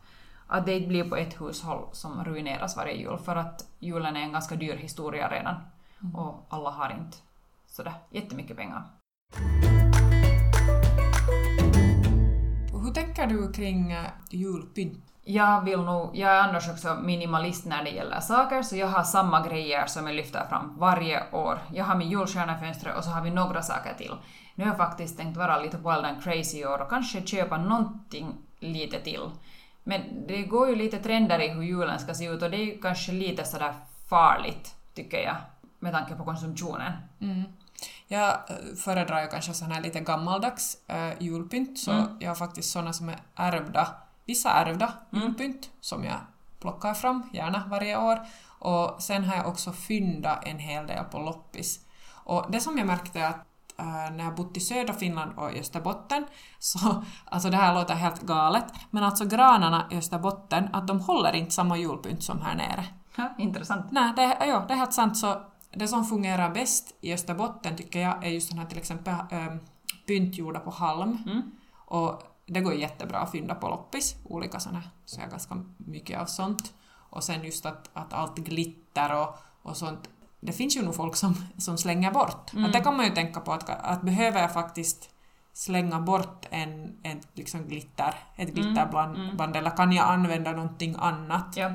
Att 0.46 0.66
det 0.66 0.76
inte 0.76 0.88
blir 0.88 1.10
på 1.10 1.16
ett 1.16 1.40
hushåll 1.40 1.88
som 1.92 2.24
ruineras 2.24 2.76
varje 2.76 2.94
jul, 2.94 3.18
för 3.18 3.36
att 3.36 3.66
julen 3.78 4.16
är 4.16 4.20
en 4.20 4.32
ganska 4.32 4.56
dyr 4.56 4.76
historia 4.76 5.28
redan 5.28 5.54
och 6.14 6.46
alla 6.48 6.70
har 6.70 6.90
inte 6.90 7.16
sådär 7.66 7.94
jättemycket 8.10 8.56
pengar. 8.56 8.82
Hur 12.84 12.92
tänker 12.92 13.26
du 13.26 13.52
kring 13.52 13.92
eh, 13.92 14.10
julpynt? 14.30 15.13
Jag 15.26 15.60
vill 15.60 15.80
nog, 15.80 16.16
jag 16.16 16.30
är 16.32 16.40
annars 16.40 16.68
också 16.68 16.94
minimalist 16.94 17.64
när 17.66 17.84
det 17.84 17.90
gäller 17.90 18.20
saker, 18.20 18.62
så 18.62 18.76
jag 18.76 18.87
har 18.87 19.02
samma 19.02 19.46
grejer 19.46 19.87
som 19.87 20.06
jag 20.06 20.16
lyfter 20.16 20.46
fram 20.48 20.74
varje 20.78 21.30
år. 21.32 21.58
Jag 21.72 21.84
har 21.84 21.94
min 21.94 22.10
julstjärna 22.10 22.56
i 22.56 22.60
fönstret 22.60 22.96
och 22.96 23.04
så 23.04 23.10
har 23.10 23.22
vi 23.22 23.30
några 23.30 23.62
saker 23.62 23.94
till. 23.94 24.14
Nu 24.54 24.64
har 24.64 24.70
jag 24.70 24.76
faktiskt 24.76 25.18
tänkt 25.18 25.37
vara 25.37 25.58
lite 25.60 25.76
wild 25.76 26.04
and 26.04 26.22
crazy 26.24 26.58
i 26.58 26.66
år 26.66 26.82
och 26.82 26.90
kanske 26.90 27.26
köpa 27.26 27.56
någonting 27.58 28.34
lite 28.60 29.00
till. 29.00 29.30
Men 29.84 30.26
det 30.26 30.42
går 30.42 30.68
ju 30.68 30.76
lite 30.76 30.98
trender 30.98 31.38
i 31.42 31.48
hur 31.48 31.62
julen 31.62 31.98
ska 31.98 32.14
se 32.14 32.24
ut 32.26 32.42
och 32.42 32.50
det 32.50 32.56
är 32.56 32.64
ju 32.64 32.78
kanske 32.80 33.12
lite 33.12 33.44
sådär 33.44 33.74
farligt, 34.08 34.74
tycker 34.94 35.18
jag, 35.18 35.37
med 35.78 35.92
tanke 35.92 36.14
på 36.14 36.24
konsumtionen. 36.24 36.92
Jag 38.08 38.28
eh, 38.28 38.76
föredrar 38.84 39.22
ju 39.22 39.28
kanske 39.28 39.52
sån 39.54 39.70
här 39.70 39.80
lite 39.80 40.00
gammaldags 40.00 40.76
äh, 40.87 41.22
julpynt, 41.22 41.78
så 41.78 41.90
Mm. 41.90 42.16
jag 42.20 42.30
har 42.30 42.34
faktiskt 42.34 42.70
såna 42.70 42.92
som 42.92 43.08
är 43.08 43.16
ärvda, 43.37 43.88
vissa 44.26 44.50
ärvda 44.50 44.92
Mm. 45.12 45.24
julpynt 45.24 45.70
som 45.80 46.04
jag 46.04 46.18
plockar 46.60 46.94
fram, 46.94 47.22
gärna 47.32 47.64
varje 47.70 47.98
år. 47.98 48.18
Och 48.58 49.02
sen 49.02 49.24
har 49.24 49.37
jag 49.37 49.46
också 49.46 49.72
fyndat 49.72 50.44
en 50.46 50.58
hel 50.58 50.87
del 50.87 51.04
på 51.04 51.18
loppis. 51.18 51.80
Och 52.24 52.46
det 52.50 52.60
som 52.60 52.78
jag 52.78 52.87
märkte 52.87 53.20
är 53.20 53.28
att 53.28 53.46
äh, 53.78 53.84
när 53.87 54.24
jag 54.24 54.34
bott 54.34 54.56
i 54.56 54.60
södra 54.60 54.94
Finland 54.94 55.38
och 55.38 55.52
Österbotten, 55.52 56.24
så 56.58 57.04
alltså 57.24 57.50
det 57.50 57.56
här 57.56 57.74
låter 57.74 57.94
helt 57.94 58.22
galet, 58.22 58.64
men 58.90 59.04
alltså 59.04 59.24
granarna 59.24 59.88
i 59.90 59.96
Österbotten, 59.96 60.68
att 60.72 60.87
de 60.88 61.00
håller 61.00 61.32
inte 61.32 61.50
samma 61.50 61.76
julpynt 61.78 62.22
som 62.22 62.40
här 62.40 62.54
nere. 62.54 62.84
Ja, 63.16 63.34
intressant. 63.38 63.87
Nej, 63.90 64.12
det, 64.16 64.22
ja, 64.22 64.64
det 64.68 64.74
är 64.74 64.78
helt 64.78 64.94
sant. 64.94 65.16
Så 65.16 65.40
det 65.70 65.88
som 65.88 66.04
fungerar 66.04 66.50
bäst 66.50 66.94
i 67.00 67.14
Österbotten 67.14 67.76
tycker 67.76 68.00
jag 68.00 68.24
är 68.24 68.28
just 68.30 68.50
den 68.50 68.58
här 68.58 68.66
till 68.66 68.78
exempel 68.78 69.14
ähm, 69.30 69.60
pynt 70.06 70.34
gjorda 70.34 70.60
på 70.60 70.70
halm. 70.70 71.18
Mm. 71.26 71.42
Och 71.87 72.22
det 72.46 72.61
går 72.61 72.74
jättebra 72.74 73.18
att 73.18 73.30
fynda 73.30 73.54
på 73.54 73.68
loppis, 73.68 74.16
olika 74.24 74.61
sådana, 74.61 74.83
så 75.04 75.20
jag 75.20 75.24
har 75.24 75.30
ganska 75.30 75.64
mycket 75.76 76.20
av 76.20 76.26
sånt. 76.26 76.74
Och 77.11 77.24
sen 77.24 77.44
just 77.44 77.66
att, 77.66 77.90
att 77.92 78.12
allt 78.12 78.38
glitter 78.38 79.14
och, 79.20 79.37
och 79.62 79.76
sånt, 79.76 80.09
det 80.40 80.52
finns 80.52 80.76
ju 80.76 80.83
nog 80.83 80.94
folk 80.94 81.16
som, 81.16 81.35
som 81.59 81.78
slänger 81.78 82.11
bort. 82.11 82.52
Mm. 82.52 82.64
Att 82.64 82.72
det 82.72 82.80
kan 82.80 82.96
man 82.96 83.07
ju 83.07 83.14
tänka 83.14 83.40
på, 83.40 83.52
att, 83.52 83.70
att 83.70 84.02
behöver 84.02 84.40
jag 84.40 84.52
faktiskt 84.52 85.11
slänga 85.52 86.00
bort 86.00 86.46
en, 86.50 86.96
en 87.02 87.20
liksom 87.33 87.68
glitter, 87.68 88.14
ett 88.37 88.54
glitterband 88.54 89.16
mm. 89.16 89.37
band, 89.37 89.57
eller 89.57 89.70
kan 89.70 89.92
jag 89.92 90.09
använda 90.09 90.52
någonting 90.52 90.96
annat? 90.98 91.57
Ja. 91.57 91.72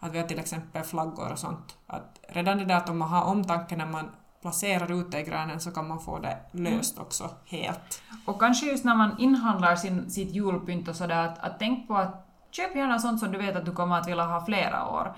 Att 0.00 0.12
vi 0.12 0.18
har 0.18 0.28
till 0.28 0.38
exempel 0.38 0.82
flaggor 0.82 1.32
och 1.32 1.38
sånt. 1.38 1.76
Att 1.86 2.20
redan 2.28 2.58
det 2.58 2.64
där 2.64 2.76
att 2.76 2.88
om 2.88 2.98
man 2.98 3.08
har 3.08 3.22
omtanke 3.22 3.76
när 3.76 3.86
man 3.86 4.10
placerar 4.42 5.00
ut 5.00 5.10
det 5.10 5.20
i 5.20 5.22
granen 5.22 5.60
så 5.60 5.70
kan 5.70 5.88
man 5.88 6.00
få 6.00 6.18
det 6.18 6.38
löst 6.50 6.98
också 6.98 7.30
helt. 7.46 8.02
Och 8.24 8.40
kanske 8.40 8.66
just 8.66 8.84
när 8.84 8.94
man 8.94 9.18
inhandlar 9.18 9.76
sin, 9.76 10.10
sitt 10.10 10.34
julpynt 10.34 10.88
och 10.88 10.96
sådär, 10.96 11.26
att, 11.26 11.38
att 11.38 11.58
tänk 11.58 11.88
på 11.88 11.96
att 11.96 12.26
köp 12.50 12.76
gärna 12.76 12.98
sånt 12.98 13.20
som 13.20 13.32
du 13.32 13.38
vet 13.38 13.56
att 13.56 13.64
du 13.64 13.72
kommer 13.72 13.98
att 13.98 14.08
vilja 14.08 14.24
ha 14.24 14.44
flera 14.44 14.88
år. 14.88 15.16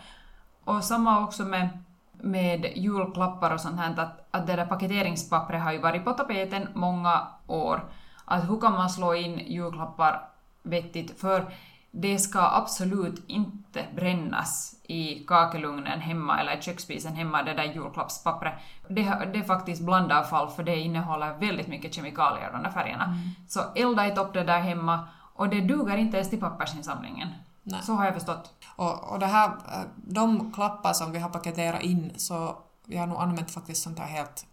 Och 0.64 0.84
samma 0.84 1.24
också 1.24 1.44
med, 1.44 1.68
med 2.12 2.72
julklappar 2.76 3.50
och 3.50 3.60
sånt 3.60 3.80
här, 3.80 4.00
att, 4.00 4.26
att 4.30 4.46
det 4.46 4.56
där 4.56 4.66
paketeringspappret 4.66 5.62
har 5.62 5.72
ju 5.72 5.78
varit 5.78 6.04
på 6.04 6.12
tapeten 6.12 6.68
många 6.74 7.26
år. 7.46 7.84
Att 8.24 8.50
hur 8.50 8.60
kan 8.60 8.72
man 8.72 8.90
slå 8.90 9.14
in 9.14 9.38
julklappar 9.38 10.28
vettigt? 10.62 11.20
För 11.20 11.52
det 11.90 12.18
ska 12.18 12.40
absolut 12.40 13.24
inte 13.26 13.86
brännas 13.96 14.74
i 14.82 15.24
kakelugnen 15.26 16.00
hemma 16.00 16.40
eller 16.40 16.58
i 16.58 16.62
köksspisen 16.62 17.14
hemma, 17.14 17.42
det 17.42 17.54
där 17.54 17.64
julklappspappret. 17.64 18.54
Det, 18.88 19.02
det 19.32 19.38
är 19.38 19.42
faktiskt 19.42 19.82
blandavfall 19.82 20.50
för 20.50 20.62
det 20.62 20.76
innehåller 20.76 21.38
väldigt 21.38 21.68
mycket 21.68 21.94
kemikalier, 21.94 22.52
de 22.52 22.62
där 22.62 22.70
färgerna. 22.70 23.18
Så 23.48 23.60
elda 23.74 24.06
inte 24.06 24.20
upp 24.20 24.34
det 24.34 24.44
där 24.44 24.60
hemma 24.60 25.08
och 25.34 25.48
det 25.48 25.60
duger 25.60 25.96
inte 25.96 26.16
ens 26.16 26.30
till 26.30 26.40
pappersinsamlingen. 26.40 27.28
Nej. 27.62 27.82
Så 27.82 27.92
har 27.92 28.04
jag 28.04 28.14
förstått. 28.14 28.54
Och, 28.76 29.12
och 29.12 29.18
det 29.18 29.26
här, 29.26 29.46
eh, 29.46 29.82
de 29.96 30.52
klappar 30.52 30.92
som 30.92 31.12
vi 31.12 31.18
har 31.18 31.30
paketerat 31.30 31.82
in 31.82 32.12
så 32.16 32.58
vi 32.86 32.96
har 32.96 33.06
nog 33.06 33.18
använt 33.20 33.50
faktiskt 33.50 33.82
sånt 33.82 33.98
här 33.98 34.06
helt 34.06 34.46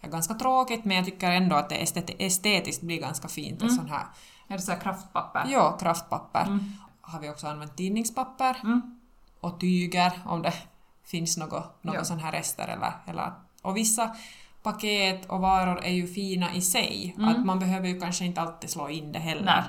är 0.00 0.10
ganska 0.10 0.34
tråkigt 0.34 0.84
men 0.84 0.96
jag 0.96 1.04
tycker 1.04 1.30
ändå 1.30 1.56
att 1.56 1.68
det 1.68 1.74
estet- 1.74 2.16
estetiskt 2.18 2.82
blir 2.82 3.00
ganska 3.00 3.28
fint. 3.28 3.62
Mm. 3.62 3.74
Sån 3.74 3.88
här, 3.88 4.06
Är 4.48 4.56
det 4.56 4.58
så 4.62 4.72
kraftpapper? 4.72 5.44
ja, 5.48 5.76
kraftpapper. 5.80 6.42
Mm. 6.46 6.60
Har 7.00 7.20
vi 7.20 7.30
också 7.30 7.46
använt 7.46 7.76
tidningspapper 7.76 8.56
Mm. 8.62 8.98
och 9.40 9.60
tyger 9.60 10.12
om 10.26 10.42
det 10.42 10.52
finns 11.04 11.36
något, 11.36 11.82
något 11.84 11.94
Ja. 11.94 12.04
sån 12.04 12.18
här 12.18 12.32
rester 12.32 12.68
eller, 12.68 12.92
eller 13.06 13.32
och 13.62 13.76
vissa 13.76 14.16
paket 14.62 15.26
och 15.26 15.40
varor 15.40 15.84
är 15.84 15.90
ju 15.92 16.06
fina 16.06 16.52
i 16.54 16.60
sig, 16.60 17.14
Mm. 17.18 17.28
att 17.28 17.44
man 17.46 17.58
behöver 17.58 17.88
ju 17.88 18.00
kanske 18.00 18.24
inte 18.24 18.40
alltid 18.40 18.70
slå 18.70 18.88
in 18.88 19.12
det 19.12 19.18
heller. 19.18 19.44
Nej. 19.44 19.62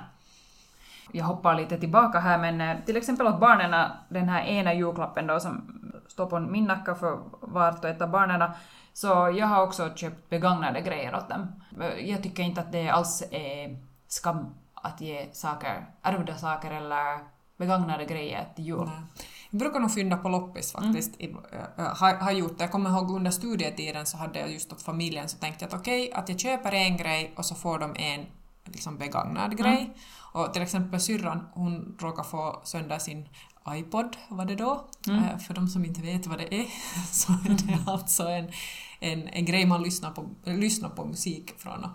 Jag 1.11 1.25
hoppar 1.25 1.55
lite 1.55 1.77
tillbaka 1.77 2.19
här, 2.19 2.37
men 2.37 2.61
eh, 2.61 2.85
till 2.85 2.97
exempel 2.97 3.27
åt 3.27 3.39
barnen, 3.39 3.89
den 4.09 4.29
här 4.29 4.41
ena 4.43 4.73
julklappen 4.73 5.27
då 5.27 5.39
som 5.39 5.81
står 6.07 6.25
på 6.25 6.39
min 6.39 6.63
nacka 6.65 6.95
för 6.95 7.19
vart 7.41 7.83
och 7.83 7.89
ett 7.89 8.01
av 8.01 8.09
barnen, 8.09 8.51
så 8.93 9.07
jag 9.37 9.47
har 9.47 9.61
också 9.63 9.89
köpt 9.95 10.29
begagnade 10.29 10.81
grejer 10.81 11.15
åt 11.15 11.29
dem. 11.29 11.63
Eh, 11.81 12.09
Jag 12.09 12.23
tycker 12.23 12.43
inte 12.43 12.61
att 12.61 12.71
det 12.71 12.89
alls 12.89 13.23
är 13.31 13.77
skam 14.07 14.53
att 14.87 15.01
ge 15.01 15.29
saker, 15.33 15.85
ärvda 16.01 16.37
saker 16.37 16.71
eller 16.71 17.19
begagnade 17.57 18.05
grejer 18.05 18.47
till 18.55 18.65
jul. 18.65 18.85
Nej. 18.85 19.25
Jag 19.49 19.59
brukar 19.59 19.79
nog 19.79 19.93
fynda 19.93 20.17
på 20.17 20.29
loppis 20.29 20.71
faktiskt. 20.71 21.15
Mm. 21.19 21.37
Äh, 21.51 21.85
äh, 21.85 21.95
har, 21.95 22.13
har 22.13 22.31
gjort 22.31 22.57
det. 22.57 22.63
Jag 22.63 22.71
kommer 22.71 22.89
ihåg 22.89 23.11
under 23.11 23.31
studietiden 23.31 24.05
så 24.05 24.17
hade 24.17 24.39
jag 24.39 24.51
just 24.51 24.73
åt 24.73 24.81
familjen 24.81 25.29
så 25.29 25.37
tänkte 25.37 25.65
jag 25.65 25.73
att 25.73 25.79
okej, 25.79 26.11
att 26.13 26.29
jag 26.29 26.39
köper 26.39 26.71
en 26.71 26.97
grej 26.97 27.33
och 27.37 27.45
så 27.45 27.55
får 27.55 27.79
de 27.79 27.95
en 27.95 28.25
liksom 28.65 28.97
begagnad 28.97 29.53
Mm. 29.53 29.57
grej. 29.57 29.93
Och 30.33 30.53
till 30.53 30.61
exempel 30.61 30.99
syrran, 30.99 31.47
hon 31.53 31.97
råkar 31.99 32.23
få 32.23 32.61
sönder 32.63 32.99
sin 32.99 33.29
iPod, 33.69 34.17
var 34.29 34.45
det 34.45 34.55
då? 34.55 34.85
Mm. 35.07 35.23
Äh, 35.23 35.37
för 35.37 35.53
de 35.53 35.67
som 35.67 35.85
inte 35.85 36.01
vet 36.01 36.27
vad 36.27 36.37
det 36.37 36.55
är 36.55 36.65
så 37.11 37.31
är 37.33 37.67
det 37.67 37.91
alltså 37.91 38.23
en, 38.23 38.51
en, 38.99 39.27
en 39.27 39.45
grej 39.45 39.65
man 39.65 39.83
lyssnar 39.83 40.11
på, 40.11 40.29
lyssnar 40.43 40.89
på 40.89 41.05
musik 41.05 41.53
från. 41.57 41.89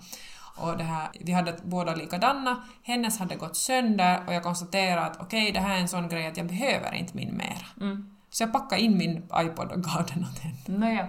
Och, 0.57 0.77
det 0.77 0.85
här, 0.85 1.09
vi 1.21 1.33
hade 1.33 1.57
båda 1.63 1.95
likadana, 1.95 2.63
hennes 2.83 3.19
hade 3.19 3.37
gått 3.37 3.57
sönder 3.57 4.23
och 4.27 4.35
jag 4.35 4.43
konstaterade 4.43 5.07
att 5.07 5.21
okej, 5.21 5.53
det 5.53 5.61
här 5.61 5.77
är 5.77 5.81
en 5.81 5.89
sån 5.89 6.09
grej 6.09 6.27
att 6.27 6.37
jag 6.37 6.47
behöver 6.47 6.95
inte 6.95 7.17
min 7.17 7.37
mer. 7.37 7.67
Mm. 7.81 8.17
Så 8.31 8.43
jag 8.43 8.53
packade 8.53 8.83
in 8.83 8.99
min 8.99 9.17
iPod 9.35 9.73
och 9.73 9.83
gav 9.83 10.07
den 10.07 10.25
åt 10.25 10.39
henne. 10.39 10.79
Nåja. 10.79 11.09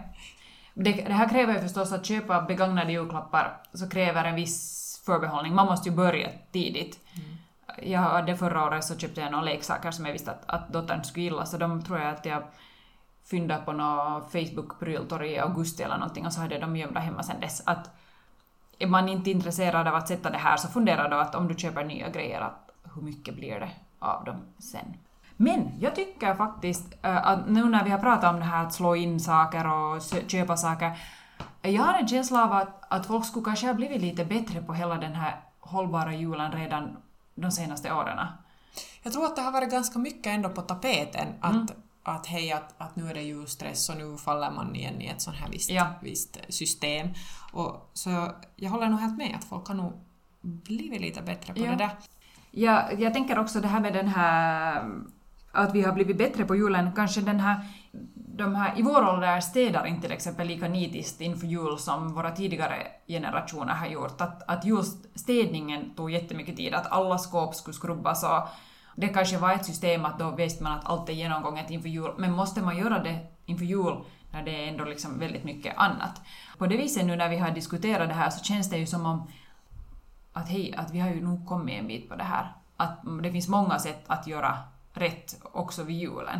Det, 0.73 0.91
det 0.91 1.13
här 1.13 1.29
kräver 1.29 1.53
ju 1.53 1.59
förstås 1.59 1.91
att 1.91 2.05
köpa 2.05 2.41
begagnade 2.41 2.91
julklappar, 2.91 3.61
så 3.73 3.89
kräver 3.89 4.23
en 4.25 4.35
viss 4.35 5.01
förbehållning. 5.05 5.55
Man 5.55 5.65
måste 5.65 5.89
ju 5.89 5.95
börja 5.95 6.29
tidigt. 6.51 6.99
Jag 7.81 7.99
hade 7.99 8.37
förra 8.37 8.65
året 8.65 8.83
så 8.83 8.97
köpte 8.97 9.21
jag 9.21 9.31
några 9.31 9.45
leksaker 9.45 9.91
som 9.91 10.05
jag 10.05 10.13
visste 10.13 10.31
att, 10.31 10.49
att 10.49 10.73
dottern 10.73 11.03
skulle 11.03 11.23
gilla, 11.23 11.45
så 11.45 11.57
de 11.57 11.83
tror 11.83 11.99
jag 11.99 12.09
att 12.09 12.25
jag 12.25 12.43
fyndade 13.29 13.63
på 13.63 13.71
något 13.71 14.31
Facebook-pryltorg 14.31 15.25
i 15.25 15.39
augusti 15.39 15.83
eller 15.83 15.97
någonting 15.97 16.25
och 16.25 16.33
så 16.33 16.41
hade 16.41 16.55
jag 16.55 16.61
dem 16.61 16.75
gömda 16.75 16.99
hemma 16.99 17.23
sen 17.23 17.39
dess. 17.39 17.63
Att 17.65 17.89
är 18.79 18.87
man 18.87 19.09
inte 19.09 19.31
intresserad 19.31 19.87
av 19.87 19.95
att 19.95 20.07
sätta 20.07 20.29
det 20.29 20.37
här 20.37 20.57
så 20.57 20.67
fundera 20.67 21.09
då 21.09 21.17
att 21.17 21.35
om 21.35 21.47
du 21.47 21.55
köper 21.55 21.83
nya 21.83 22.09
grejer, 22.09 22.41
att 22.41 22.69
hur 22.95 23.01
mycket 23.01 23.35
blir 23.35 23.59
det 23.59 23.71
av 23.99 24.25
dem 24.25 24.35
sen? 24.59 24.97
Men 25.37 25.71
jag 25.79 25.95
tycker 25.95 26.35
faktiskt 26.35 26.93
äh, 27.01 27.27
att 27.27 27.49
nu 27.49 27.69
när 27.69 27.83
vi 27.83 27.89
har 27.89 27.99
pratat 27.99 28.33
om 28.33 28.39
det 28.39 28.45
här 28.45 28.65
att 28.65 28.73
slå 28.73 28.95
in 28.95 29.19
saker 29.19 29.67
och 29.67 30.01
köpa 30.27 30.57
saker, 30.57 30.91
jag 31.61 31.83
har 31.83 31.93
en 31.93 32.07
känsla 32.07 32.43
av 32.43 32.53
att, 32.53 32.93
att 32.93 33.05
folk 33.05 33.25
skulle 33.25 33.45
kanske 33.45 33.67
ha 33.67 33.73
blivit 33.73 34.01
lite 34.01 34.25
bättre 34.25 34.61
på 34.61 34.73
hela 34.73 34.95
den 34.95 35.13
här 35.13 35.35
hållbara 35.59 36.13
julen 36.13 36.51
redan 36.51 36.97
de 37.35 37.51
senaste 37.51 37.93
åren. 37.93 38.27
Jag 39.03 39.13
tror 39.13 39.25
att 39.25 39.35
det 39.35 39.41
har 39.41 39.51
varit 39.51 39.71
ganska 39.71 39.99
mycket 39.99 40.27
ändå 40.27 40.49
på 40.49 40.61
tapeten 40.61 41.27
att, 41.41 41.51
Mm. 41.53 41.67
Att 42.03 42.25
hej, 42.27 42.51
att, 42.51 42.73
att 42.77 42.95
nu 42.95 43.09
är 43.09 43.13
det 43.13 43.21
julstress 43.21 43.89
och 43.89 43.97
nu 43.97 44.17
faller 44.17 44.51
man 44.51 44.75
igen 44.75 45.01
i 45.01 45.07
ett 45.07 45.21
sånt 45.21 45.37
här 45.37 45.49
visst, 45.49 45.69
Ja. 45.69 45.87
visst 46.01 46.37
system. 46.49 47.07
Och, 47.51 47.89
så 47.93 48.31
jag 48.55 48.69
håller 48.69 48.89
nog 48.89 48.99
helt 48.99 49.17
med 49.17 49.35
att 49.35 49.43
folk 49.43 49.67
har 49.67 49.75
nog 49.75 49.93
blivit 50.41 51.01
lite 51.01 51.21
bättre 51.21 51.53
på 51.53 51.59
Ja. 51.59 51.69
det 51.71 51.75
där. 51.77 51.89
Ja, 52.51 52.91
jag 52.91 53.13
tänker 53.13 53.39
också 53.39 53.59
det 53.59 53.67
här 53.67 53.79
med 53.79 53.93
den 53.93 54.07
här 54.07 54.89
att 55.51 55.75
vi 55.75 55.81
har 55.81 55.93
blivit 55.93 56.17
bättre 56.17 56.45
på 56.45 56.55
julen, 56.55 56.91
kanske 56.95 57.21
den 57.21 57.39
här 57.39 57.65
de 58.15 58.55
här, 58.55 58.79
I 58.79 58.81
vår 58.81 59.09
ålder 59.09 59.41
städar 59.41 59.85
inte 59.85 60.01
till 60.01 60.11
exempel 60.11 60.47
lika 60.47 60.67
nitiskt 60.67 61.21
inför 61.21 61.47
jul 61.47 61.77
som 61.79 62.13
våra 62.13 62.31
tidigare 62.31 62.87
generationer 63.07 63.73
har 63.73 63.87
gjort. 63.87 64.21
Att, 64.21 64.49
att 64.49 64.65
just 64.65 65.19
städningen 65.19 65.93
tog 65.95 66.11
jättemycket 66.11 66.57
tid, 66.57 66.73
att 66.73 66.91
alla 66.91 67.17
skåp 67.17 67.55
skulle 67.55 67.73
skrubbas 67.73 68.23
och 68.23 68.47
det 68.95 69.07
kanske 69.07 69.37
var 69.37 69.53
ett 69.53 69.65
system 69.65 70.05
att 70.05 70.19
då 70.19 70.31
visste 70.31 70.63
man 70.63 70.79
att 70.79 70.85
allt 70.85 71.09
är 71.09 71.13
genomgånget 71.13 71.69
inför 71.69 71.89
jul, 71.89 72.11
men 72.17 72.31
måste 72.31 72.61
man 72.61 72.77
göra 72.77 73.03
det 73.03 73.19
inför 73.45 73.65
jul 73.65 73.97
när 74.31 74.43
det 74.43 74.63
är 74.63 74.67
ändå 74.67 74.83
liksom 74.85 75.19
väldigt 75.19 75.43
mycket 75.43 75.77
annat? 75.77 76.21
På 76.57 76.67
det 76.67 76.77
viset 76.77 77.05
nu 77.05 77.15
när 77.15 77.29
vi 77.29 77.37
har 77.37 77.51
diskuterat 77.51 78.09
det 78.09 78.15
här 78.15 78.29
så 78.29 78.43
känns 78.43 78.69
det 78.69 78.77
ju 78.77 78.85
som 78.85 79.05
om 79.05 79.27
att 80.33 80.49
hej, 80.49 80.73
att 80.77 80.91
vi 80.91 80.99
har 80.99 81.09
ju 81.09 81.21
nog 81.21 81.47
kommit 81.47 81.79
en 81.79 81.87
bit 81.87 82.09
på 82.09 82.15
det 82.15 82.23
här. 82.23 82.53
Att 82.77 82.99
det 83.23 83.31
finns 83.31 83.47
många 83.47 83.79
sätt 83.79 84.03
att 84.07 84.27
göra 84.27 84.57
rätt 84.93 85.41
också 85.51 85.83
vid 85.83 85.99
julen. 85.99 86.39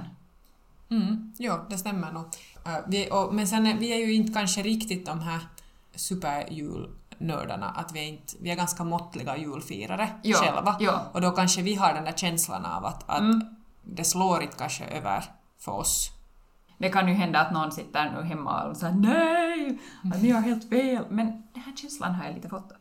Mm, 0.89 1.34
jo, 1.39 1.54
det 1.70 1.78
stämmer 1.78 2.12
nog. 2.12 2.26
Uh, 2.68 2.78
vi, 2.88 3.10
och, 3.12 3.34
men 3.34 3.48
sen 3.48 3.68
är, 3.68 3.78
vi 3.78 3.94
är 3.94 4.08
ju 4.08 4.13
inte 4.13 4.34
kanske 4.34 4.62
riktigt 4.62 5.06
de 5.06 5.20
här 5.20 5.39
superjul 5.96 6.89
superjulnördarna, 7.19 7.69
att 7.69 7.91
vi 7.95 7.99
är, 7.99 8.08
inte, 8.10 8.34
vi 8.41 8.52
är 8.52 8.56
ganska 8.56 8.84
måttliga 8.84 9.38
julfirare 9.38 10.10
Ja, 10.21 10.38
själva. 10.38 10.76
ja. 10.80 11.02
Och 11.13 11.21
då 11.21 11.32
kanske 11.32 11.62
vi 11.62 11.76
har 11.76 11.93
den 11.93 12.04
där 12.06 12.12
känslan 12.12 12.65
av 12.65 12.86
att, 12.86 13.10
att 13.10 13.19
Mm. 13.19 13.41
det 13.84 14.04
slår 14.04 14.41
inte 14.43 14.58
kanske 14.58 14.86
över 14.86 15.23
för 15.60 15.71
oss. 15.71 16.10
Det 16.78 16.89
kan 16.89 17.08
ju 17.08 17.13
hända 17.13 17.39
att 17.39 17.52
någon 17.54 17.71
sitter 17.71 18.12
nu 18.15 18.21
hemma 18.23 18.63
och 18.63 18.78
säger 18.78 18.93
nej, 18.93 19.80
att 20.13 20.21
ni 20.21 20.30
har 20.32 20.41
helt 20.41 20.69
fel. 20.69 21.06
Men 21.10 21.26
den 21.54 21.63
här 21.65 21.76
känslan 21.76 22.15
har 22.15 22.26
jag 22.26 22.36
lite 22.36 22.49
fått. 22.49 22.71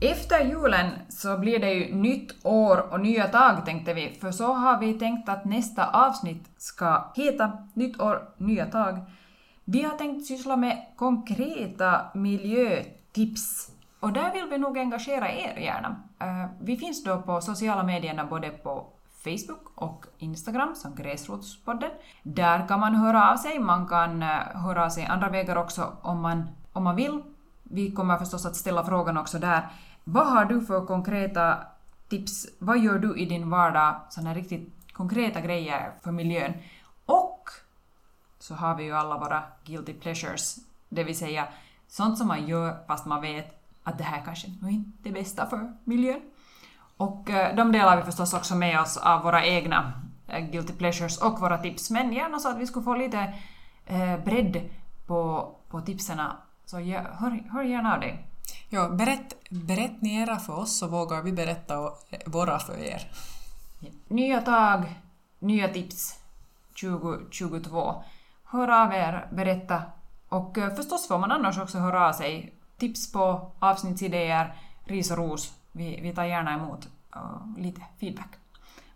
Efter 0.00 0.44
julen 0.44 0.90
så 1.08 1.38
blir 1.38 1.58
det 1.58 1.72
ju 1.72 1.94
nytt 1.94 2.44
år 2.46 2.92
och 2.92 3.00
nya 3.00 3.28
tag 3.28 3.64
tänkte 3.64 3.94
vi, 3.94 4.18
för 4.20 4.32
så 4.32 4.52
har 4.52 4.78
vi 4.80 4.94
tänkt 4.94 5.28
att 5.28 5.44
nästa 5.44 5.86
avsnitt 5.90 6.50
ska 6.56 7.12
heta 7.16 7.52
Nytt 7.74 8.00
år, 8.00 8.22
nya 8.38 8.66
tag. 8.66 8.98
Vi 9.64 9.82
har 9.82 9.96
tänkt 9.96 10.26
syssla 10.26 10.56
med 10.56 10.86
konkreta 10.96 12.00
miljötips 12.14 13.70
och 14.00 14.12
där 14.12 14.32
vill 14.32 14.46
vi 14.50 14.58
nog 14.58 14.78
engagera 14.78 15.30
er 15.30 15.56
gärna. 15.56 16.02
Eh, 16.18 16.50
vi 16.60 16.76
finns 16.76 17.04
då 17.04 17.22
på 17.22 17.40
sociala 17.40 17.82
medierna 17.82 18.24
både 18.24 18.50
på 18.50 18.86
Facebook 19.24 19.72
och 19.74 20.06
Instagram 20.18 20.74
som 20.74 20.94
Gräsrotspodden. 20.94 21.90
Där 22.22 22.68
kan 22.68 22.80
man 22.80 22.94
höra 22.94 23.32
av 23.32 23.36
sig, 23.36 23.58
man 23.58 23.88
kan 23.88 24.22
eh, 24.22 24.28
höra 24.54 24.84
av 24.84 24.88
sig 24.88 25.04
andra 25.04 25.28
vägar 25.28 25.56
också 25.56 25.92
om 26.02 26.20
man, 26.20 26.48
om 26.72 26.84
man 26.84 26.96
vill. 26.96 27.22
Vi 27.62 27.92
kommer 27.92 28.18
förstås 28.18 28.46
att 28.46 28.56
ställa 28.56 28.84
frågan 28.84 29.18
också 29.18 29.38
där. 29.38 29.68
Vad 30.04 30.26
har 30.26 30.44
du 30.44 30.60
för 30.60 30.86
konkreta 30.86 31.58
tips? 32.08 32.46
Vad 32.58 32.78
gör 32.78 32.98
du 32.98 33.16
i 33.16 33.26
din 33.26 33.50
vardag? 33.50 33.94
Sådana 34.08 34.34
riktigt 34.34 34.72
konkreta 34.92 35.40
grejer 35.40 35.92
för 36.02 36.12
miljön. 36.12 36.52
Så 38.44 38.54
har 38.54 38.74
vi 38.74 38.84
ju 38.84 38.92
alla 38.92 39.18
våra 39.18 39.42
guilty 39.64 39.92
pleasures, 39.92 40.56
det 40.88 41.04
vill 41.04 41.18
säga 41.18 41.48
sånt 41.88 42.18
som 42.18 42.28
man 42.28 42.46
gör 42.46 42.86
fast 42.86 43.06
man 43.06 43.20
vet 43.20 43.62
att 43.82 43.98
det 43.98 44.04
här 44.04 44.22
kanske 44.24 44.46
inte 44.46 44.68
är 44.68 44.84
det 45.02 45.12
bästa 45.12 45.46
för 45.46 45.72
miljön. 45.84 46.20
Och 46.96 47.30
eh, 47.30 47.56
de 47.56 47.72
delar 47.72 47.96
vi 47.96 48.02
förstås 48.02 48.34
också 48.34 48.54
med 48.54 48.80
oss 48.80 48.96
av 48.96 49.22
våra 49.22 49.44
egna 49.44 49.92
eh, 50.28 50.46
guilty 50.50 50.72
pleasures 50.72 51.18
och 51.18 51.40
våra 51.40 51.58
tips, 51.58 51.90
men 51.90 52.12
gärna 52.12 52.38
så 52.38 52.48
att 52.48 52.58
vi 52.58 52.66
skulle 52.66 52.84
få 52.84 52.94
lite 52.94 53.34
eh, 53.86 54.18
bredd 54.24 54.70
på, 55.06 55.50
på 55.68 55.80
tipsen. 55.80 56.20
Så 56.64 56.76
hör, 56.78 57.50
hör 57.50 57.62
gärna 57.62 57.94
av 57.94 58.00
dig. 58.00 58.26
Ja, 58.68 58.88
berätt, 58.88 59.34
berätt 59.50 60.02
ni 60.02 60.16
era 60.16 60.38
för 60.38 60.58
oss 60.58 60.78
så 60.78 60.86
vågar 60.86 61.22
vi 61.22 61.32
berätta 61.32 61.90
våra 62.26 62.58
för 62.58 62.78
er. 62.78 63.10
Nya 64.08 64.40
tag, 64.40 65.00
nya 65.38 65.68
tips 65.68 66.18
2022. 66.80 68.04
Hör 68.54 68.84
av 68.84 68.92
er, 68.92 69.28
berätta. 69.32 69.82
Och 70.28 70.58
eh, 70.58 70.74
förstås 70.74 71.08
får 71.08 71.18
man 71.18 71.32
annars 71.32 71.58
också 71.58 71.78
höra 71.78 72.08
av 72.08 72.12
sig. 72.12 72.54
Tips 72.78 73.12
på 73.12 73.52
avsnittsidéer, 73.58 74.54
ris 74.84 75.10
och 75.10 75.16
ros. 75.16 75.52
Vi, 75.72 76.00
vi 76.02 76.14
tar 76.14 76.24
gärna 76.24 76.54
emot 76.54 76.88
uh, 77.16 77.62
lite 77.62 77.80
feedback. 78.00 78.30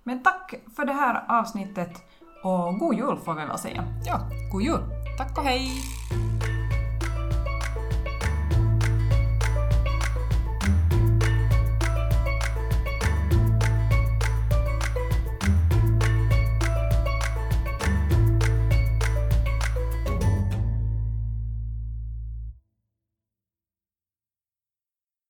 Men 0.03 0.23
tack 0.23 0.55
för 0.77 0.85
det 0.85 0.93
här 0.93 1.25
avsnittet 1.29 2.03
och 2.45 2.79
god 2.79 2.95
jul 2.95 3.19
får 3.25 3.35
vi 3.35 3.45
väl 3.45 3.59
säga. 3.59 3.85
Ja, 4.07 4.21
god 4.53 4.63
jul! 4.63 4.81
Tack 5.19 5.39
och 5.39 5.45
hej! 5.45 5.71